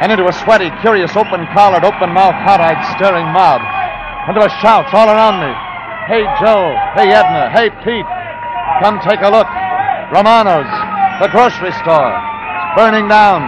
And 0.00 0.12
into 0.12 0.28
a 0.28 0.32
sweaty, 0.32 0.70
curious, 0.80 1.16
open 1.18 1.44
collared, 1.52 1.84
open 1.84 2.14
mouthed, 2.14 2.40
hot 2.46 2.62
eyed, 2.62 2.78
staring 2.96 3.26
mob. 3.34 3.60
And 4.28 4.36
there 4.36 4.44
were 4.44 4.56
shouts 4.62 4.94
all 4.94 5.10
around 5.10 5.42
me. 5.42 5.52
Hey, 6.10 6.24
Joe. 6.40 6.74
Hey, 6.96 7.12
Edna. 7.12 7.48
Hey, 7.50 7.70
Pete. 7.84 8.04
Come 8.82 8.98
take 8.98 9.20
a 9.20 9.30
look. 9.30 9.46
Romano's. 10.10 10.66
The 11.20 11.28
grocery 11.28 11.70
store. 11.70 12.18
It's 12.18 12.74
burning 12.74 13.06
down. 13.06 13.42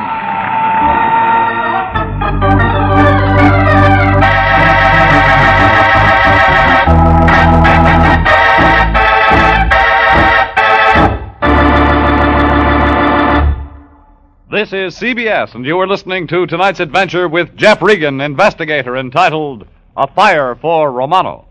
This 14.52 14.72
is 14.72 14.94
CBS, 14.94 15.56
and 15.56 15.66
you 15.66 15.80
are 15.80 15.88
listening 15.88 16.28
to 16.28 16.46
tonight's 16.46 16.78
adventure 16.78 17.28
with 17.28 17.56
Jeff 17.56 17.82
Regan, 17.82 18.20
investigator, 18.20 18.96
entitled 18.96 19.66
A 19.96 20.06
Fire 20.06 20.54
for 20.54 20.92
Romano. 20.92 21.48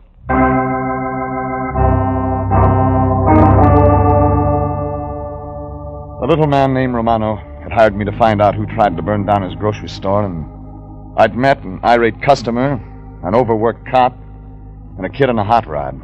A 6.21 6.27
little 6.27 6.45
man 6.45 6.71
named 6.71 6.93
Romano 6.93 7.37
had 7.63 7.71
hired 7.71 7.95
me 7.95 8.05
to 8.05 8.11
find 8.11 8.43
out 8.43 8.53
who 8.53 8.67
tried 8.67 8.95
to 8.95 9.01
burn 9.01 9.25
down 9.25 9.41
his 9.41 9.55
grocery 9.55 9.89
store, 9.89 10.23
and 10.23 10.45
I'd 11.17 11.35
met 11.35 11.63
an 11.63 11.79
irate 11.83 12.21
customer, 12.21 12.73
an 13.23 13.33
overworked 13.33 13.87
cop, 13.89 14.15
and 14.97 15.05
a 15.07 15.09
kid 15.09 15.29
in 15.29 15.39
a 15.39 15.43
hot 15.43 15.65
rod. 15.65 15.99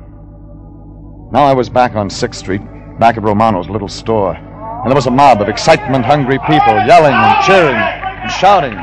Now 1.32 1.44
I 1.44 1.54
was 1.54 1.70
back 1.70 1.94
on 1.94 2.10
6th 2.10 2.34
Street, 2.34 2.64
back 3.00 3.18
at 3.18 3.22
Romano's 3.22 3.70
little 3.70 3.88
store, 3.88 4.34
and 4.34 4.90
there 4.90 4.96
was 4.96 5.06
a 5.06 5.12
mob 5.12 5.40
of 5.40 5.50
excitement 5.50 6.04
hungry 6.04 6.40
people 6.48 6.74
yelling 6.88 7.14
and 7.14 7.46
cheering 7.46 7.76
and 7.76 8.32
shouting 8.32 8.74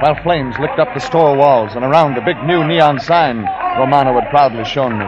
while 0.00 0.22
flames 0.22 0.54
licked 0.58 0.78
up 0.78 0.88
the 0.94 1.00
store 1.00 1.36
walls 1.36 1.72
and 1.74 1.84
around 1.84 2.14
the 2.14 2.22
big 2.22 2.42
new 2.44 2.64
neon 2.66 2.98
sign 2.98 3.44
Romano 3.78 4.18
had 4.18 4.30
proudly 4.30 4.64
shown 4.64 4.98
me. 4.98 5.04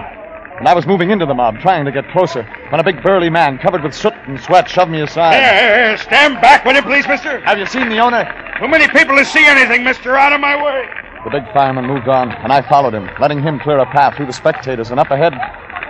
And 0.60 0.68
I 0.68 0.74
was 0.74 0.86
moving 0.86 1.10
into 1.10 1.24
the 1.24 1.32
mob, 1.32 1.58
trying 1.58 1.86
to 1.86 1.90
get 1.90 2.06
closer, 2.10 2.42
when 2.68 2.80
a 2.80 2.84
big 2.84 3.02
burly 3.02 3.30
man 3.30 3.56
covered 3.56 3.82
with 3.82 3.94
soot 3.94 4.12
and 4.26 4.38
sweat 4.38 4.68
shoved 4.68 4.90
me 4.90 5.00
aside. 5.00 5.32
Here. 5.32 5.96
Stand 5.96 6.34
back, 6.42 6.66
will 6.66 6.74
you, 6.74 6.82
please, 6.82 7.08
mister? 7.08 7.40
Have 7.40 7.58
you 7.58 7.64
seen 7.64 7.88
the 7.88 7.98
owner? 7.98 8.28
Too 8.60 8.68
many 8.68 8.86
people 8.88 9.16
to 9.16 9.24
see 9.24 9.42
anything, 9.46 9.84
mister. 9.84 10.18
Out 10.18 10.34
of 10.34 10.40
my 10.40 10.62
way. 10.62 10.86
The 11.24 11.30
big 11.30 11.50
fireman 11.54 11.86
moved 11.86 12.08
on, 12.08 12.30
and 12.32 12.52
I 12.52 12.60
followed 12.60 12.92
him, 12.92 13.08
letting 13.18 13.42
him 13.42 13.58
clear 13.58 13.78
a 13.78 13.86
path 13.86 14.16
through 14.16 14.26
the 14.26 14.34
spectators, 14.34 14.90
and 14.90 15.00
up 15.00 15.10
ahead, 15.10 15.32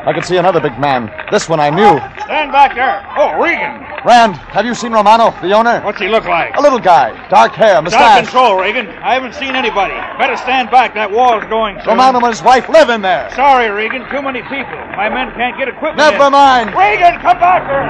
I 0.06 0.12
could 0.14 0.24
see 0.24 0.38
another 0.38 0.60
big 0.60 0.78
man. 0.78 1.12
This 1.30 1.48
one 1.48 1.60
I 1.60 1.68
knew. 1.68 2.00
Stand 2.24 2.52
back 2.52 2.74
there. 2.74 3.04
Oh, 3.18 3.38
Regan. 3.38 3.84
Rand, 4.02 4.36
have 4.48 4.64
you 4.64 4.74
seen 4.74 4.92
Romano, 4.92 5.30
the 5.42 5.52
owner? 5.52 5.82
What's 5.82 6.00
he 6.00 6.08
look 6.08 6.24
like? 6.24 6.56
A 6.56 6.62
little 6.62 6.78
guy, 6.78 7.12
dark 7.28 7.52
hair, 7.52 7.82
mustache. 7.82 8.00
Stop 8.00 8.24
control, 8.24 8.56
Regan. 8.58 8.88
I 8.88 9.12
haven't 9.12 9.34
seen 9.34 9.54
anybody. 9.54 9.92
Better 10.16 10.38
stand 10.38 10.70
back. 10.70 10.94
That 10.94 11.10
wall's 11.10 11.44
going 11.44 11.76
soon. 11.80 11.88
Romano 11.88 12.18
and 12.18 12.28
his 12.28 12.42
wife 12.42 12.68
live 12.70 12.88
in 12.88 13.02
there. 13.02 13.28
Sorry, 13.34 13.68
Regan. 13.68 14.08
Too 14.08 14.22
many 14.22 14.40
people. 14.42 14.78
My 14.96 15.10
men 15.10 15.34
can't 15.36 15.58
get 15.58 15.68
equipment. 15.68 15.98
Never 15.98 16.26
in. 16.26 16.32
mind. 16.32 16.74
Regan, 16.74 17.20
come 17.20 17.38
back 17.38 17.68
here. 17.68 17.84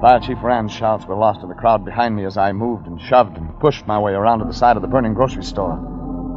Fire 0.00 0.20
Chief 0.20 0.38
Rand's 0.42 0.72
shouts 0.72 1.04
were 1.06 1.14
lost 1.14 1.42
in 1.42 1.48
the 1.48 1.54
crowd 1.54 1.84
behind 1.84 2.16
me 2.16 2.24
as 2.24 2.36
I 2.36 2.52
moved 2.52 2.86
and 2.86 3.00
shoved 3.00 3.36
and 3.36 3.58
pushed 3.60 3.86
my 3.86 3.98
way 3.98 4.12
around 4.12 4.38
to 4.38 4.46
the 4.46 4.52
side 4.52 4.76
of 4.76 4.82
the 4.82 4.88
burning 4.88 5.12
grocery 5.14 5.44
store. 5.44 5.93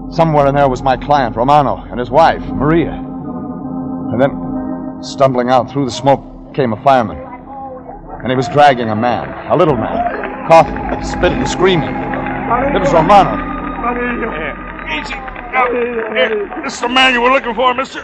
Somewhere 0.10 0.48
in 0.48 0.56
there 0.56 0.70
was 0.70 0.82
my 0.82 0.96
client, 0.96 1.36
Romano, 1.36 1.86
and 1.92 2.00
his 2.00 2.10
wife, 2.10 2.42
Maria. 2.48 2.92
And 2.92 4.22
then, 4.22 5.04
stumbling 5.04 5.50
out 5.50 5.70
through 5.70 5.86
the 5.86 5.92
smoke, 5.92 6.56
came 6.56 6.72
a 6.74 6.82
fireman. 6.82 7.18
And 8.24 8.32
he 8.32 8.36
was 8.36 8.48
dragging 8.48 8.90
a 8.90 8.96
man, 8.96 9.28
a 9.52 9.56
little 9.56 9.76
man, 9.76 10.48
coughing, 10.48 11.04
spitting, 11.04 11.46
screaming. 11.46 11.90
It 11.90 12.80
was 12.80 12.94
Romano. 12.94 13.36
Maria, 13.36 14.68
Easy. 15.02 15.14
Now, 15.14 15.68
here. 15.72 16.62
This 16.64 16.76
is 16.76 16.82
the 16.82 16.88
man 16.88 17.14
you 17.14 17.22
were 17.22 17.32
looking 17.32 17.54
for, 17.54 17.74
mister. 17.74 18.02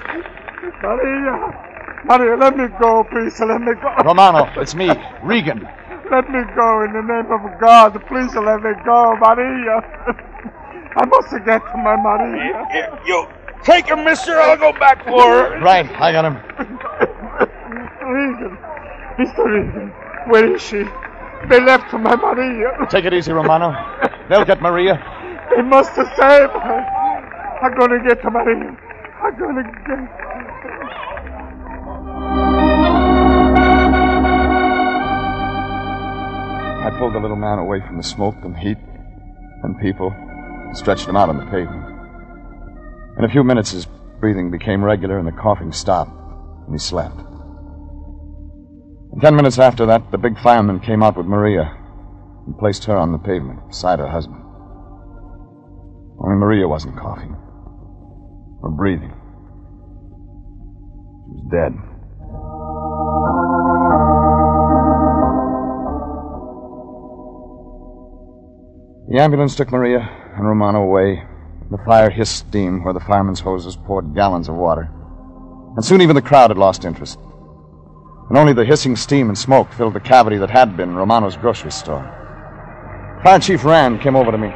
Maria, 0.83 2.03
Maria, 2.03 2.35
let 2.35 2.57
me 2.57 2.67
go, 2.79 3.05
please. 3.09 3.39
Let 3.39 3.61
me 3.61 3.73
go. 3.81 3.95
Romano, 4.03 4.49
it's 4.57 4.75
me, 4.75 4.89
Regan. 5.23 5.65
Let 6.11 6.29
me 6.29 6.41
go 6.55 6.83
in 6.83 6.91
the 6.91 7.01
name 7.01 7.31
of 7.31 7.59
God. 7.61 7.93
Please 8.07 8.35
let 8.35 8.61
me 8.61 8.71
go, 8.83 9.15
Maria. 9.21 9.79
I 10.95 11.05
must 11.05 11.31
get 11.45 11.61
to 11.71 11.77
my 11.77 11.95
Maria. 11.95 12.65
Here, 12.71 12.99
you 13.05 13.27
take 13.63 13.87
him, 13.87 14.03
mister. 14.03 14.39
I'll 14.39 14.57
go 14.57 14.71
back 14.73 15.03
for 15.03 15.21
her. 15.21 15.59
Right, 15.59 15.89
I 15.99 16.11
got 16.11 16.25
him. 16.25 16.35
Regan, 18.03 18.57
Mr. 19.17 19.45
Regan, 19.45 19.89
where 20.27 20.55
is 20.55 20.61
she? 20.61 20.83
They 21.49 21.59
left 21.59 21.89
for 21.89 21.97
my 21.97 22.15
Maria. 22.15 22.77
Take 22.89 23.05
it 23.05 23.13
easy, 23.13 23.31
Romano. 23.31 23.73
They'll 24.29 24.45
get 24.45 24.61
Maria. 24.61 24.99
They 25.55 25.61
must 25.63 25.91
have 25.91 26.07
saved 26.09 26.53
her. 26.53 26.85
I'm 27.61 27.73
gonna 27.77 28.03
get 28.03 28.21
to 28.21 28.29
Maria. 28.29 28.77
I'm 29.23 29.39
gonna 29.39 29.63
get. 29.63 29.99
I 36.85 36.89
pulled 36.99 37.13
the 37.13 37.19
little 37.19 37.37
man 37.37 37.57
away 37.59 37.81
from 37.81 37.97
the 37.97 38.03
smoke 38.03 38.35
and 38.43 38.55
heat 38.57 38.77
and 39.63 39.79
people 39.79 40.13
and 40.73 40.77
stretched 40.79 41.07
him 41.07 41.15
out 41.15 41.29
on 41.29 41.37
the 41.37 41.45
pavement. 41.45 41.85
In 43.19 43.25
a 43.25 43.29
few 43.29 43.43
minutes, 43.43 43.69
his 43.69 43.85
breathing 44.19 44.49
became 44.49 44.83
regular 44.83 45.19
and 45.19 45.27
the 45.27 45.31
coughing 45.31 45.71
stopped, 45.71 46.09
and 46.65 46.73
he 46.73 46.79
slept. 46.79 47.15
And 49.11 49.21
ten 49.21 49.35
minutes 49.35 49.59
after 49.59 49.85
that, 49.85 50.09
the 50.09 50.17
big 50.17 50.39
fireman 50.39 50.79
came 50.79 51.03
out 51.03 51.15
with 51.15 51.27
Maria 51.27 51.77
and 52.47 52.57
placed 52.57 52.85
her 52.85 52.97
on 52.97 53.11
the 53.11 53.19
pavement 53.19 53.67
beside 53.67 53.99
her 53.99 54.07
husband. 54.07 54.41
Only 56.19 56.37
Maria 56.37 56.67
wasn't 56.67 56.97
coughing 56.97 57.37
or 58.63 58.71
breathing. 58.71 59.13
She 61.21 61.33
was 61.35 61.45
dead. 61.51 61.73
The 69.09 69.21
ambulance 69.21 69.53
took 69.53 69.71
Maria 69.71 70.22
and 70.35 70.47
Romano 70.47 70.81
away. 70.81 71.23
The 71.71 71.77
fire 71.85 72.09
hissed 72.09 72.37
steam 72.37 72.83
where 72.83 72.93
the 72.93 72.99
firemen's 72.99 73.39
hoses 73.39 73.75
poured 73.75 74.13
gallons 74.13 74.49
of 74.49 74.55
water. 74.55 74.89
And 75.75 75.83
soon 75.83 76.01
even 76.01 76.15
the 76.15 76.21
crowd 76.21 76.49
had 76.51 76.57
lost 76.57 76.85
interest. 76.85 77.19
And 78.29 78.37
only 78.37 78.53
the 78.53 78.65
hissing 78.65 78.95
steam 78.95 79.29
and 79.29 79.37
smoke 79.37 79.71
filled 79.73 79.93
the 79.93 79.99
cavity 79.99 80.37
that 80.37 80.49
had 80.49 80.77
been 80.77 80.95
Romano's 80.95 81.37
grocery 81.37 81.71
store. 81.71 82.03
Fire 83.23 83.39
Chief 83.39 83.63
Rand 83.63 84.01
came 84.01 84.15
over 84.15 84.31
to 84.31 84.37
me. 84.37 84.49
Did 84.49 84.55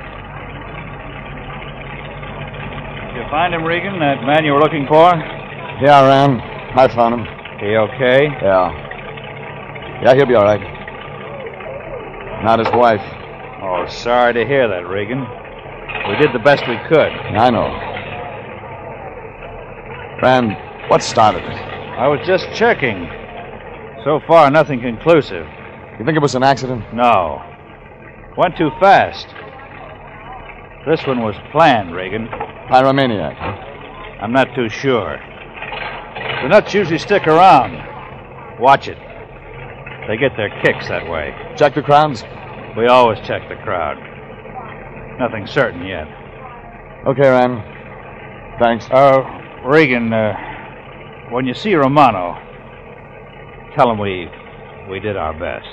you 3.15 3.25
find 3.29 3.53
him, 3.53 3.63
Regan? 3.63 3.99
That 3.99 4.23
man 4.23 4.45
you 4.45 4.53
were 4.53 4.59
looking 4.59 4.85
for? 4.87 5.15
Yeah, 5.81 6.05
Rand. 6.05 6.41
I 6.77 6.87
found 6.93 7.15
him. 7.15 7.25
He 7.59 7.75
okay? 7.75 8.27
Yeah. 8.41 8.71
Yeah, 10.03 10.13
he'll 10.15 10.25
be 10.27 10.35
all 10.35 10.43
right. 10.43 10.61
Not 12.43 12.59
his 12.59 12.69
wife. 12.71 13.01
Oh, 13.63 13.85
sorry 13.89 14.33
to 14.33 14.45
hear 14.45 14.67
that, 14.67 14.87
Regan. 14.87 15.25
We 16.09 16.15
did 16.15 16.33
the 16.33 16.39
best 16.39 16.67
we 16.67 16.77
could. 16.87 17.11
I 17.35 17.49
know. 17.49 17.67
Rand, 20.21 20.55
what 20.89 21.03
started 21.03 21.43
it? 21.43 21.51
I 21.53 22.07
was 22.07 22.19
just 22.25 22.47
checking. 22.53 23.07
So 24.03 24.19
far, 24.25 24.49
nothing 24.49 24.79
conclusive. 24.79 25.45
You 25.99 26.05
think 26.05 26.15
it 26.15 26.21
was 26.21 26.35
an 26.35 26.43
accident? 26.43 26.83
No. 26.93 27.41
Went 28.37 28.55
too 28.57 28.69
fast. 28.79 29.27
This 30.87 31.05
one 31.05 31.21
was 31.21 31.35
planned, 31.51 31.93
Regan. 31.93 32.27
Pyromaniac. 32.71 33.35
huh? 33.37 34.21
I'm 34.21 34.31
not 34.31 34.47
too 34.55 34.69
sure. 34.69 35.17
The 36.43 36.47
nuts 36.47 36.73
usually 36.73 36.99
stick 36.99 37.27
around. 37.27 37.83
Watch 38.59 38.87
it. 38.87 38.97
They 40.07 40.15
get 40.17 40.37
their 40.37 40.49
kicks 40.63 40.87
that 40.87 41.09
way. 41.09 41.35
Check 41.57 41.75
the 41.75 41.81
crowds? 41.81 42.23
We 42.77 42.87
always 42.87 43.19
check 43.27 43.41
the 43.49 43.55
crowd. 43.63 43.97
Nothing 45.19 45.47
certain 45.47 45.85
yet. 45.85 46.07
Okay, 47.07 47.27
Rand. 47.29 47.63
Thanks. 48.59 48.87
Uh, 48.89 49.21
Regan, 49.65 50.13
uh, 50.13 50.33
when 51.31 51.45
you 51.45 51.53
see 51.53 51.73
Romano, 51.75 52.35
tell 53.75 53.89
him 53.91 53.97
we 53.97 54.29
we 54.89 54.99
did 54.99 55.17
our 55.17 55.33
best. 55.33 55.67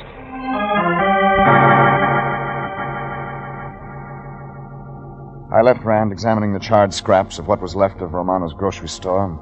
I 5.55 5.61
left 5.63 5.85
Rand 5.85 6.11
examining 6.11 6.53
the 6.53 6.59
charred 6.59 6.93
scraps 6.93 7.39
of 7.39 7.47
what 7.47 7.61
was 7.61 7.77
left 7.77 8.01
of 8.01 8.13
Romano's 8.13 8.55
grocery 8.55 8.89
store. 8.89 9.39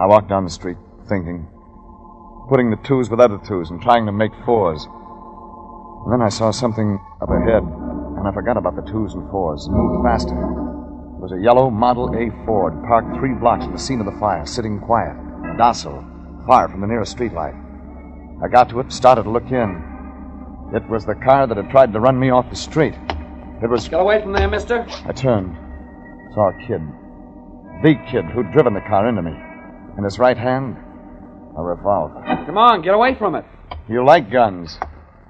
I 0.00 0.06
walked 0.06 0.28
down 0.28 0.44
the 0.44 0.50
street, 0.50 0.78
thinking, 1.08 1.46
putting 2.48 2.70
the 2.70 2.78
twos 2.82 3.08
with 3.08 3.20
other 3.20 3.38
twos 3.46 3.70
and 3.70 3.80
trying 3.80 4.06
to 4.06 4.12
make 4.12 4.32
fours. 4.44 4.84
And 6.04 6.12
then 6.12 6.22
I 6.22 6.28
saw 6.28 6.50
something 6.50 6.98
up 7.20 7.30
ahead, 7.30 7.62
and 8.22 8.28
I 8.28 8.32
forgot 8.32 8.56
about 8.56 8.76
the 8.76 8.82
twos 8.82 9.14
and 9.14 9.28
fours 9.32 9.66
and 9.66 9.74
moved 9.74 10.04
faster. 10.04 10.30
It 10.30 11.18
was 11.18 11.32
a 11.32 11.42
yellow 11.42 11.70
Model 11.70 12.14
A 12.14 12.30
Ford 12.46 12.72
parked 12.86 13.16
three 13.16 13.34
blocks 13.34 13.64
from 13.64 13.72
the 13.72 13.80
scene 13.80 13.98
of 13.98 14.06
the 14.06 14.16
fire, 14.20 14.46
sitting 14.46 14.78
quiet, 14.78 15.16
docile, 15.58 16.06
far 16.46 16.68
from 16.68 16.82
the 16.82 16.86
nearest 16.86 17.16
streetlight. 17.16 17.58
I 18.40 18.46
got 18.46 18.68
to 18.68 18.78
it, 18.78 18.92
started 18.92 19.24
to 19.24 19.30
look 19.30 19.50
in. 19.50 20.70
It 20.72 20.88
was 20.88 21.04
the 21.04 21.16
car 21.16 21.48
that 21.48 21.56
had 21.56 21.68
tried 21.70 21.92
to 21.94 21.98
run 21.98 22.16
me 22.16 22.30
off 22.30 22.48
the 22.48 22.54
street. 22.54 22.94
It 23.60 23.68
was. 23.68 23.88
Get 23.88 23.98
away 23.98 24.22
from 24.22 24.32
there, 24.32 24.48
mister. 24.48 24.86
I 25.04 25.10
turned, 25.10 25.56
saw 26.32 26.50
a 26.50 26.66
kid. 26.68 26.80
The 27.82 27.96
kid 28.08 28.26
who'd 28.26 28.52
driven 28.52 28.72
the 28.72 28.82
car 28.82 29.08
into 29.08 29.22
me. 29.22 29.34
In 29.98 30.04
his 30.04 30.20
right 30.20 30.38
hand, 30.38 30.76
a 31.58 31.62
revolver. 31.62 32.22
Come 32.46 32.56
on, 32.56 32.82
get 32.82 32.94
away 32.94 33.16
from 33.16 33.34
it. 33.34 33.44
You 33.88 34.04
like 34.04 34.30
guns. 34.30 34.78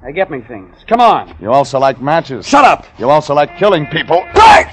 They 0.03 0.12
get 0.12 0.33
me 0.33 0.41
things. 0.41 0.75
Come 0.88 1.01
on. 1.01 1.33
You 1.41 1.53
also 1.53 1.79
like 1.79 2.03
matches. 2.03 2.45
Shut 2.45 2.65
up! 2.65 2.87
You 2.99 3.09
also 3.09 3.35
like 3.35 3.57
killing 3.57 3.87
people. 3.87 4.25
Right! 4.35 4.67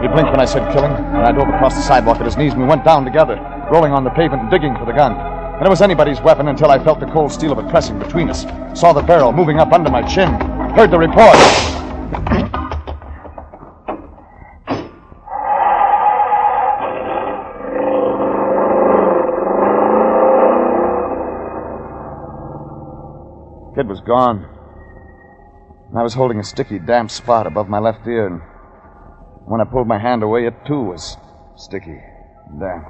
He 0.00 0.06
blinked 0.06 0.30
when 0.30 0.38
I 0.38 0.44
said 0.44 0.72
killing, 0.72 0.92
and 0.92 1.26
I 1.26 1.32
dove 1.32 1.48
across 1.48 1.74
the 1.74 1.82
sidewalk 1.82 2.18
at 2.18 2.24
his 2.24 2.36
knees, 2.36 2.52
and 2.52 2.62
we 2.62 2.68
went 2.68 2.84
down 2.84 3.04
together, 3.04 3.34
rolling 3.72 3.92
on 3.92 4.04
the 4.04 4.10
pavement 4.10 4.42
and 4.42 4.50
digging 4.52 4.76
for 4.76 4.84
the 4.84 4.92
gun. 4.92 5.12
And 5.56 5.66
it 5.66 5.70
was 5.70 5.82
anybody's 5.82 6.20
weapon 6.20 6.46
until 6.46 6.70
I 6.70 6.78
felt 6.82 7.00
the 7.00 7.06
cold 7.06 7.32
steel 7.32 7.50
of 7.50 7.58
it 7.58 7.68
pressing 7.68 7.98
between 7.98 8.30
us. 8.30 8.42
Saw 8.78 8.92
the 8.92 9.02
barrel 9.02 9.32
moving 9.32 9.58
up 9.58 9.72
under 9.72 9.90
my 9.90 10.02
chin. 10.02 10.28
Heard 10.76 10.92
the 10.92 10.98
report. 10.98 11.36
Gone. 24.04 24.48
I 25.96 26.02
was 26.02 26.14
holding 26.14 26.40
a 26.40 26.44
sticky, 26.44 26.78
damp 26.78 27.10
spot 27.10 27.46
above 27.46 27.68
my 27.68 27.78
left 27.78 28.06
ear, 28.06 28.26
and 28.26 28.40
when 29.46 29.60
I 29.60 29.64
pulled 29.64 29.86
my 29.86 29.98
hand 29.98 30.22
away, 30.22 30.46
it 30.46 30.54
too 30.66 30.80
was 30.80 31.16
sticky 31.56 32.00
damp. 32.58 32.84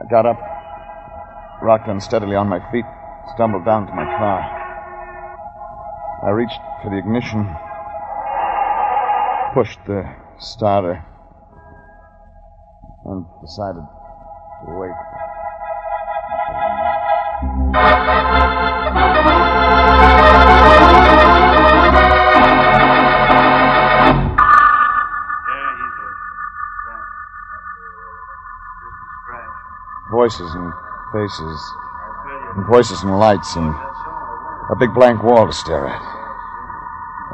I 0.00 0.04
got 0.10 0.26
up, 0.26 0.38
rocked 1.62 1.88
unsteadily 1.88 2.36
on 2.36 2.48
my 2.48 2.60
feet, 2.70 2.84
stumbled 3.34 3.64
down 3.64 3.86
to 3.86 3.92
my 3.92 4.04
car. 4.04 4.40
I 6.26 6.30
reached 6.30 6.58
for 6.82 6.90
the 6.90 6.98
ignition, 6.98 7.48
pushed 9.54 9.78
the 9.86 10.04
starter, 10.38 11.04
and 13.04 13.24
decided 13.42 13.86
to 14.64 14.78
wait. 14.78 14.92
Voices 30.10 30.54
and 30.54 30.72
faces, 31.12 31.72
and 32.56 32.66
voices 32.66 33.02
and 33.02 33.18
lights, 33.18 33.56
and 33.56 33.74
a 34.70 34.76
big 34.78 34.92
blank 34.94 35.22
wall 35.22 35.46
to 35.46 35.52
stare 35.52 35.86
at. 35.86 36.00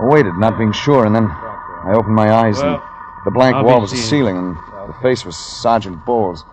I 0.01 0.07
waited, 0.07 0.35
not 0.37 0.59
being 0.59 0.73
sure, 0.73 1.07
and 1.07 1.15
then 1.15 1.25
I 1.25 1.93
opened 1.95 2.15
my 2.15 2.33
eyes, 2.33 2.61
and 2.61 2.81
the 3.25 3.31
blank 3.31 3.65
wall 3.65 3.81
was 3.81 3.93
a 3.93 3.97
seeing. 3.97 4.09
ceiling, 4.09 4.37
and 4.37 4.57
the 4.89 4.97
face 5.03 5.25
was 5.25 5.37
Sergeant 5.37 6.05
Bowles. 6.05 6.45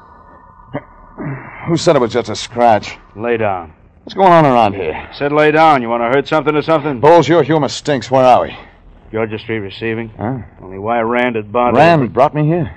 Who 1.67 1.77
said 1.77 1.95
it 1.95 1.99
was 1.99 2.13
just 2.13 2.29
a 2.29 2.35
scratch? 2.35 2.97
Lay 3.15 3.37
down. 3.37 3.73
What's 4.03 4.15
going 4.15 4.31
on 4.31 4.45
around 4.45 4.73
here? 4.73 5.09
Said 5.13 5.31
lay 5.31 5.51
down. 5.51 5.81
You 5.81 5.89
want 5.89 6.01
to 6.01 6.07
hurt 6.07 6.27
something 6.27 6.55
or 6.55 6.61
something? 6.63 6.99
Bowles, 6.99 7.27
your 7.27 7.43
humor 7.43 7.67
stinks. 7.67 8.09
Where 8.09 8.25
are 8.25 8.43
we? 8.43 8.57
Georgia 9.11 9.37
Street 9.37 9.59
receiving. 9.59 10.09
Huh? 10.09 10.39
Only 10.61 10.79
why 10.79 10.99
Rand 11.01 11.35
had 11.35 11.51
bothered. 11.51 11.75
Rand 11.77 12.13
brought 12.13 12.33
me 12.33 12.45
here. 12.45 12.75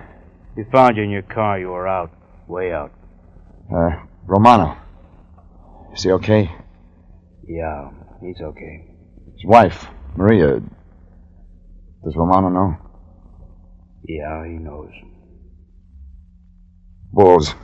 He 0.57 0.65
found 0.71 0.97
you 0.97 1.03
in 1.03 1.11
your 1.11 1.23
car. 1.23 1.59
You 1.59 1.69
were 1.69 1.89
out. 1.89 2.11
Way 2.47 2.73
out. 2.73 2.93
Uh, 3.75 3.91
Romano. 4.27 4.77
Is 5.95 6.03
he 6.03 6.11
okay? 6.13 6.51
Yeah, 7.47 7.91
he's 8.21 8.41
okay. 8.41 8.85
His 9.33 9.45
wife, 9.45 9.87
Maria. 10.17 10.61
Does 12.05 12.17
Romano 12.17 12.49
know? 12.51 12.77
Yeah, 14.07 14.45
he 14.45 14.53
knows. 14.53 14.91
Bowles, 17.13 17.55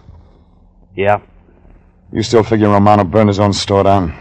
Yeah? 0.97 1.19
You 2.13 2.23
still 2.23 2.43
figure 2.43 2.69
Romano 2.69 3.05
burned 3.05 3.29
his 3.29 3.41
own 3.41 3.53
store 3.53 3.85
down? 3.85 4.15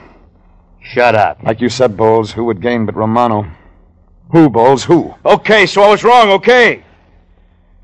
Shut 0.82 1.16
up. 1.16 1.44
Like 1.44 1.62
you 1.62 1.70
said, 1.70 1.98
Bowles, 1.98 2.32
who 2.32 2.46
would 2.46 2.62
gain 2.62 2.86
but 2.86 2.96
Romano? 2.96 3.52
Who, 4.32 4.50
Bowles, 4.50 4.84
who? 4.84 5.14
Okay, 5.26 5.66
so 5.66 5.82
I 5.82 5.90
was 5.90 6.04
wrong, 6.04 6.30
okay? 6.32 6.84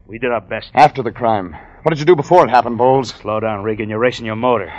We 0.07 0.19
did 0.19 0.31
our 0.31 0.41
best. 0.41 0.69
After 0.73 1.01
the 1.01 1.11
crime. 1.11 1.55
What 1.83 1.89
did 1.89 1.99
you 1.99 2.05
do 2.05 2.15
before 2.15 2.45
it 2.45 2.49
happened, 2.49 2.77
Bowles? 2.77 3.09
Slow 3.09 3.39
down, 3.39 3.63
Regan. 3.63 3.89
You're 3.89 3.99
racing 3.99 4.25
your 4.25 4.35
motor. 4.35 4.71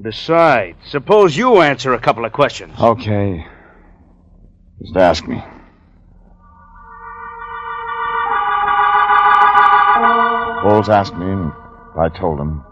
Besides, 0.00 0.78
suppose 0.86 1.36
you 1.36 1.60
answer 1.60 1.92
a 1.94 1.98
couple 1.98 2.24
of 2.24 2.32
questions. 2.32 2.78
Okay. 2.80 3.46
Just 4.82 4.96
ask 4.96 5.26
me. 5.26 5.42
Bowles 10.62 10.88
asked 10.88 11.14
me, 11.16 11.26
and 11.26 11.52
I 11.98 12.08
told 12.08 12.38
him. 12.38 12.64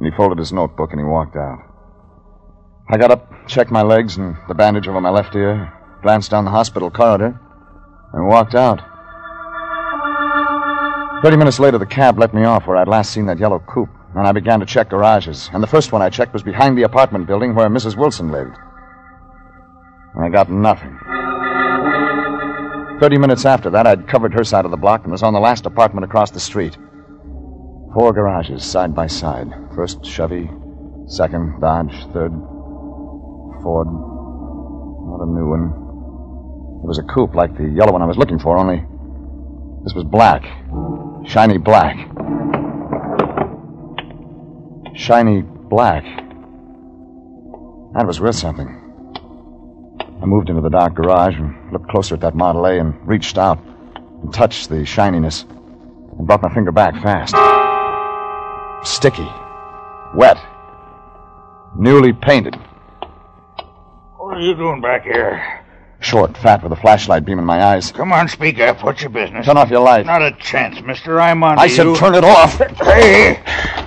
And 0.00 0.10
he 0.10 0.16
folded 0.16 0.38
his 0.38 0.50
notebook 0.50 0.92
and 0.92 0.98
he 0.98 1.04
walked 1.04 1.36
out. 1.36 1.58
I 2.88 2.96
got 2.96 3.10
up, 3.10 3.46
checked 3.46 3.70
my 3.70 3.82
legs 3.82 4.16
and 4.16 4.34
the 4.48 4.54
bandage 4.54 4.88
over 4.88 4.98
my 4.98 5.10
left 5.10 5.36
ear, 5.36 5.70
glanced 6.02 6.30
down 6.30 6.46
the 6.46 6.50
hospital 6.50 6.90
corridor, 6.90 7.38
and 8.14 8.26
walked 8.26 8.54
out. 8.54 8.80
Thirty 11.22 11.36
minutes 11.36 11.60
later, 11.60 11.76
the 11.76 11.84
cab 11.84 12.18
let 12.18 12.32
me 12.32 12.44
off 12.44 12.66
where 12.66 12.78
I'd 12.78 12.88
last 12.88 13.12
seen 13.12 13.26
that 13.26 13.38
yellow 13.38 13.58
coupe, 13.58 13.90
and 14.16 14.26
I 14.26 14.32
began 14.32 14.58
to 14.60 14.64
check 14.64 14.88
garages. 14.88 15.50
And 15.52 15.62
the 15.62 15.66
first 15.66 15.92
one 15.92 16.00
I 16.00 16.08
checked 16.08 16.32
was 16.32 16.42
behind 16.42 16.78
the 16.78 16.84
apartment 16.84 17.26
building 17.26 17.54
where 17.54 17.68
Mrs. 17.68 17.94
Wilson 17.94 18.32
lived. 18.32 18.56
And 20.14 20.24
I 20.24 20.30
got 20.30 20.48
nothing. 20.50 20.98
Thirty 23.00 23.18
minutes 23.18 23.44
after 23.44 23.68
that, 23.68 23.86
I'd 23.86 24.08
covered 24.08 24.32
her 24.32 24.44
side 24.44 24.64
of 24.64 24.70
the 24.70 24.78
block 24.78 25.02
and 25.02 25.12
was 25.12 25.22
on 25.22 25.34
the 25.34 25.40
last 25.40 25.66
apartment 25.66 26.06
across 26.06 26.30
the 26.30 26.40
street. 26.40 26.78
Four 27.92 28.12
garages, 28.12 28.64
side 28.64 28.94
by 28.94 29.08
side. 29.08 29.48
First 29.74 30.04
Chevy, 30.04 30.48
second 31.06 31.60
Dodge, 31.60 31.92
third 32.12 32.30
Ford. 33.62 33.88
Not 33.88 35.24
a 35.24 35.26
new 35.26 35.48
one. 35.48 35.72
It 36.84 36.86
was 36.86 36.98
a 36.98 37.02
coupe 37.02 37.34
like 37.34 37.56
the 37.56 37.68
yellow 37.68 37.92
one 37.92 38.00
I 38.00 38.06
was 38.06 38.16
looking 38.16 38.38
for, 38.38 38.56
only 38.58 38.84
this 39.82 39.94
was 39.94 40.04
black. 40.04 40.44
Shiny 41.26 41.58
black. 41.58 41.96
Shiny 44.94 45.42
black. 45.42 46.04
That 47.94 48.06
was 48.06 48.20
worth 48.20 48.36
something. 48.36 48.68
I 50.22 50.26
moved 50.26 50.48
into 50.48 50.60
the 50.62 50.70
dark 50.70 50.94
garage 50.94 51.34
and 51.34 51.72
looked 51.72 51.88
closer 51.88 52.14
at 52.14 52.20
that 52.20 52.36
Model 52.36 52.66
A 52.66 52.78
and 52.78 52.94
reached 53.08 53.36
out 53.36 53.58
and 54.22 54.32
touched 54.32 54.68
the 54.68 54.84
shininess 54.84 55.44
and 56.18 56.26
brought 56.26 56.42
my 56.42 56.54
finger 56.54 56.70
back 56.70 56.94
fast. 57.02 57.34
Sticky. 58.84 59.28
Wet. 60.14 60.38
Newly 61.76 62.12
painted. 62.12 62.54
What 64.16 64.36
are 64.36 64.40
you 64.40 64.54
doing 64.54 64.80
back 64.80 65.02
here? 65.04 65.56
Short, 66.00 66.34
fat, 66.38 66.62
with 66.62 66.72
a 66.72 66.76
flashlight 66.76 67.26
beam 67.26 67.38
in 67.38 67.44
my 67.44 67.62
eyes. 67.62 67.92
Come 67.92 68.10
on, 68.12 68.26
speak 68.26 68.58
up. 68.58 68.82
What's 68.82 69.02
your 69.02 69.10
business? 69.10 69.44
Turn 69.44 69.58
off 69.58 69.68
your 69.70 69.80
light. 69.80 70.06
Not 70.06 70.22
a 70.22 70.32
chance, 70.32 70.80
mister. 70.80 71.20
I'm 71.20 71.42
on 71.42 71.58
I 71.58 71.66
said 71.68 71.84
you. 71.84 71.96
turn 71.96 72.14
it 72.14 72.24
off. 72.24 72.54
Hey, 72.78 73.42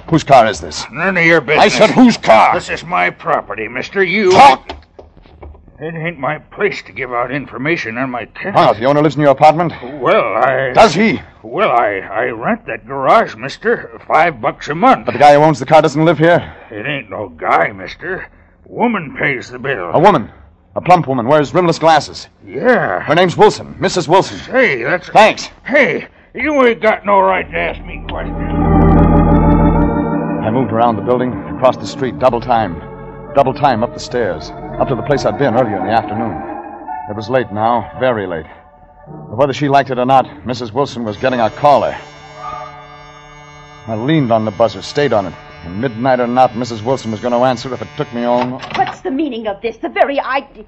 Whose 0.09 0.23
car 0.23 0.45
is 0.45 0.61
this? 0.61 0.85
none 0.91 1.17
of 1.17 1.25
your 1.25 1.41
business. 1.41 1.65
I 1.65 1.69
said 1.69 1.89
whose 1.89 2.17
car? 2.17 2.53
This 2.53 2.69
is 2.69 2.83
my 2.85 3.09
property, 3.09 3.67
mister. 3.67 4.03
You. 4.03 4.31
Talk! 4.31 4.82
It 5.83 5.95
ain't 5.95 6.17
my 6.17 6.39
place 6.39 6.81
to 6.83 6.93
give 6.93 7.11
out 7.11 7.29
information 7.29 7.97
on 7.97 8.09
my 8.09 8.23
tenant. 8.23 8.55
Oh, 8.55 8.69
ah, 8.69 8.73
the 8.73 8.85
owner 8.85 9.01
lives 9.01 9.15
in 9.15 9.21
your 9.21 9.31
apartment? 9.31 9.73
Well, 9.99 10.33
I. 10.33 10.71
Does 10.71 10.93
he? 10.93 11.19
Well, 11.41 11.71
I, 11.71 11.97
I 11.97 12.25
rent 12.27 12.65
that 12.67 12.87
garage, 12.87 13.35
mister. 13.35 13.99
Five 14.07 14.39
bucks 14.39 14.69
a 14.69 14.75
month. 14.75 15.07
But 15.07 15.11
the 15.11 15.19
guy 15.19 15.33
who 15.33 15.41
owns 15.41 15.59
the 15.59 15.65
car 15.65 15.81
doesn't 15.81 16.05
live 16.05 16.17
here. 16.17 16.55
It 16.71 16.85
ain't 16.85 17.09
no 17.09 17.27
guy, 17.27 17.73
mister. 17.73 18.31
Woman 18.65 19.17
pays 19.19 19.49
the 19.49 19.59
bill. 19.59 19.91
A 19.93 19.99
woman. 19.99 20.31
A 20.77 20.79
plump 20.79 21.05
woman 21.05 21.27
wears 21.27 21.53
rimless 21.53 21.79
glasses. 21.79 22.29
Yeah. 22.47 23.01
Her 23.01 23.13
name's 23.13 23.35
Wilson. 23.35 23.75
Mrs. 23.75 24.07
Wilson. 24.07 24.39
Hey, 24.39 24.83
that's. 24.83 25.09
Thanks. 25.09 25.49
Hey, 25.65 26.07
you 26.33 26.65
ain't 26.65 26.81
got 26.81 27.05
no 27.05 27.19
right 27.19 27.51
to 27.51 27.57
ask 27.57 27.83
me 27.83 28.01
questions. 28.07 28.37
I 30.45 30.49
moved 30.49 30.71
around 30.71 30.95
the 30.95 31.01
building, 31.01 31.33
across 31.57 31.75
the 31.75 31.87
street, 31.87 32.19
double 32.19 32.39
time. 32.39 32.79
Double 33.35 33.53
time 33.53 33.83
up 33.83 33.93
the 33.93 33.99
stairs, 33.99 34.49
up 34.79 34.87
to 34.87 34.95
the 34.95 35.03
place 35.03 35.25
I'd 35.25 35.37
been 35.37 35.53
earlier 35.55 35.77
in 35.77 35.85
the 35.85 35.91
afternoon. 35.91 36.33
It 37.09 37.15
was 37.15 37.29
late 37.29 37.51
now, 37.51 37.91
very 37.99 38.25
late. 38.25 38.45
But 39.07 39.37
whether 39.37 39.53
she 39.53 39.69
liked 39.69 39.89
it 39.91 39.99
or 39.99 40.05
not, 40.05 40.25
Mrs. 40.45 40.73
Wilson 40.73 41.03
was 41.03 41.17
getting 41.17 41.39
a 41.39 41.49
caller. 41.49 41.95
I 43.85 43.95
leaned 43.95 44.31
on 44.31 44.45
the 44.45 44.51
buzzer, 44.51 44.81
stayed 44.81 45.13
on 45.13 45.25
it. 45.25 45.33
And 45.65 45.79
midnight 45.79 46.19
or 46.19 46.27
not, 46.27 46.51
Mrs. 46.51 46.83
Wilson 46.83 47.11
was 47.11 47.19
going 47.19 47.33
to 47.33 47.39
answer 47.39 47.73
if 47.73 47.81
it 47.81 47.87
took 47.97 48.11
me 48.13 48.23
all. 48.23 48.59
What's 48.75 49.01
the 49.01 49.11
meaning 49.11 49.47
of 49.47 49.61
this? 49.61 49.77
The 49.77 49.89
very 49.89 50.19
idea. 50.19 50.65